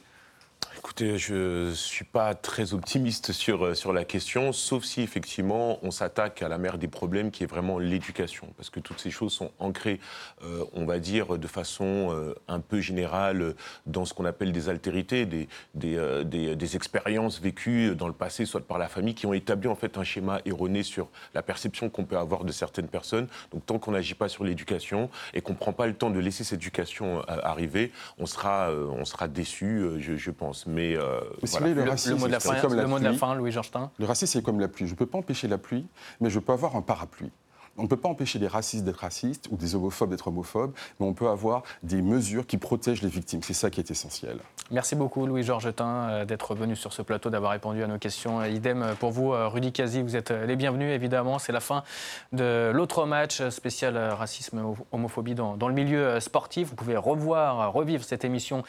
Écoutez, 0.83 1.17
je 1.17 1.67
ne 1.69 1.73
suis 1.73 2.03
pas 2.03 2.35
très 2.35 2.73
optimiste 2.73 3.31
sur, 3.31 3.65
euh, 3.65 3.73
sur 3.75 3.93
la 3.93 4.03
question, 4.03 4.51
sauf 4.51 4.83
si 4.83 5.01
effectivement 5.01 5.79
on 5.83 5.91
s'attaque 5.91 6.41
à 6.41 6.49
la 6.49 6.57
mère 6.57 6.77
des 6.77 6.89
problèmes 6.89 7.31
qui 7.31 7.43
est 7.43 7.47
vraiment 7.47 7.79
l'éducation. 7.79 8.47
Parce 8.57 8.69
que 8.69 8.81
toutes 8.81 8.99
ces 8.99 9.09
choses 9.09 9.31
sont 9.31 9.51
ancrées, 9.59 10.01
euh, 10.43 10.65
on 10.73 10.85
va 10.85 10.99
dire, 10.99 11.37
de 11.37 11.47
façon 11.47 12.09
euh, 12.11 12.35
un 12.49 12.59
peu 12.59 12.81
générale 12.81 13.55
dans 13.85 14.03
ce 14.03 14.13
qu'on 14.13 14.25
appelle 14.25 14.51
des 14.51 14.67
altérités, 14.67 15.25
des, 15.25 15.47
des, 15.75 16.55
des, 16.55 16.75
expériences 16.75 17.39
vécues 17.39 17.95
dans 17.95 18.07
le 18.07 18.13
passé, 18.13 18.45
soit 18.45 18.59
par 18.59 18.77
la 18.77 18.89
famille, 18.89 19.15
qui 19.15 19.25
ont 19.25 19.33
établi 19.33 19.69
en 19.69 19.75
fait 19.75 19.97
un 19.97 20.03
schéma 20.03 20.41
erroné 20.43 20.83
sur 20.83 21.07
la 21.33 21.41
perception 21.41 21.89
qu'on 21.89 22.03
peut 22.03 22.17
avoir 22.17 22.43
de 22.43 22.51
certaines 22.51 22.89
personnes. 22.89 23.27
Donc 23.53 23.65
tant 23.65 23.79
qu'on 23.79 23.91
n'agit 23.91 24.15
pas 24.15 24.27
sur 24.27 24.43
l'éducation 24.43 25.09
et 25.33 25.39
qu'on 25.39 25.53
ne 25.53 25.57
prend 25.57 25.71
pas 25.71 25.87
le 25.87 25.93
temps 25.93 26.09
de 26.09 26.19
laisser 26.19 26.43
cette 26.43 26.59
éducation 26.59 27.21
arriver, 27.27 27.93
on 28.17 28.25
sera, 28.25 28.71
on 28.73 29.05
sera 29.05 29.29
déçu, 29.29 29.85
je, 29.99 30.17
je 30.17 30.31
pense. 30.31 30.50
Mais, 30.67 30.95
euh, 30.95 31.19
le, 31.41 31.89
racisme, 31.89 32.15
mot 32.15 32.27
de 32.27 32.31
la 32.31 32.39
fin, 32.39 32.53
le 32.67 32.87
mot 32.87 32.99
de 32.99 33.03
la 33.03 33.13
fin, 33.13 33.35
Louis 33.35 33.51
Georgetin. 33.51 33.91
Le 33.99 34.05
racisme, 34.05 34.33
c'est 34.33 34.43
comme 34.43 34.59
la 34.59 34.67
pluie. 34.67 34.87
Je 34.87 34.93
ne 34.93 34.97
peux 34.97 35.05
pas 35.05 35.17
empêcher 35.17 35.47
la 35.47 35.57
pluie, 35.57 35.85
mais 36.19 36.29
je 36.29 36.39
peux 36.39 36.53
avoir 36.53 36.75
un 36.75 36.81
parapluie. 36.81 37.31
On 37.77 37.83
ne 37.83 37.87
peut 37.87 37.97
pas 37.97 38.09
empêcher 38.09 38.37
les 38.39 38.47
racistes 38.47 38.83
d'être 38.83 38.97
racistes 38.97 39.47
ou 39.51 39.55
des 39.55 39.75
homophobes 39.75 40.09
d'être 40.09 40.27
homophobes, 40.27 40.73
mais 40.99 41.05
on 41.05 41.13
peut 41.13 41.29
avoir 41.29 41.63
des 41.83 42.01
mesures 42.01 42.45
qui 42.45 42.57
protègent 42.57 43.01
les 43.01 43.09
victimes. 43.09 43.41
C'est 43.43 43.53
ça 43.53 43.69
qui 43.69 43.79
est 43.79 43.89
essentiel. 43.89 44.39
Merci 44.71 44.95
beaucoup, 44.95 45.25
Louis 45.25 45.43
Georgetin, 45.43 46.09
euh, 46.09 46.25
d'être 46.25 46.55
venu 46.55 46.75
sur 46.75 46.93
ce 46.93 47.01
plateau, 47.01 47.29
d'avoir 47.29 47.51
répondu 47.51 47.83
à 47.83 47.87
nos 47.87 47.97
questions. 47.97 48.43
Idem 48.43 48.95
pour 48.99 49.11
vous, 49.11 49.33
euh, 49.33 49.47
Rudy 49.47 49.71
Kazi, 49.71 50.01
vous 50.01 50.15
êtes 50.15 50.31
les 50.31 50.55
bienvenus, 50.55 50.93
évidemment. 50.93 51.39
C'est 51.39 51.51
la 51.51 51.59
fin 51.59 51.83
de 52.31 52.71
l'autre 52.73 53.05
match 53.05 53.41
spécial 53.49 53.97
racisme 53.97 54.61
homophobie 54.91 55.35
dans, 55.35 55.55
le 55.67 55.73
milieu 55.73 56.19
sportif. 56.19 56.69
Vous 56.69 56.75
pouvez 56.75 56.97
revoir, 56.97 57.73
revivre 57.73 58.03
cette 58.03 58.25
émission 58.25 58.63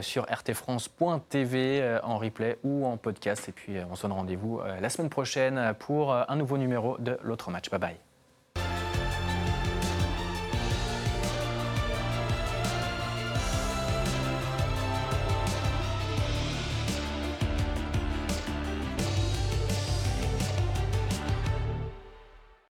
sur 0.00 0.24
rtfrance.tv 0.24 1.98
en 2.02 2.18
replay 2.18 2.58
ou 2.64 2.86
en 2.86 2.96
podcast. 2.96 3.48
Et 3.48 3.52
puis, 3.52 3.74
on 3.90 3.94
se 3.96 4.02
donne 4.02 4.12
rendez-vous 4.12 4.60
la 4.80 4.88
semaine 4.88 5.10
prochaine 5.10 5.74
pour 5.78 6.14
un 6.14 6.36
nouveau 6.36 6.58
numéro 6.58 6.96
de 6.98 7.18
l'autre 7.22 7.50
match. 7.50 7.70
Bye 7.70 7.80
bye. 7.80 8.13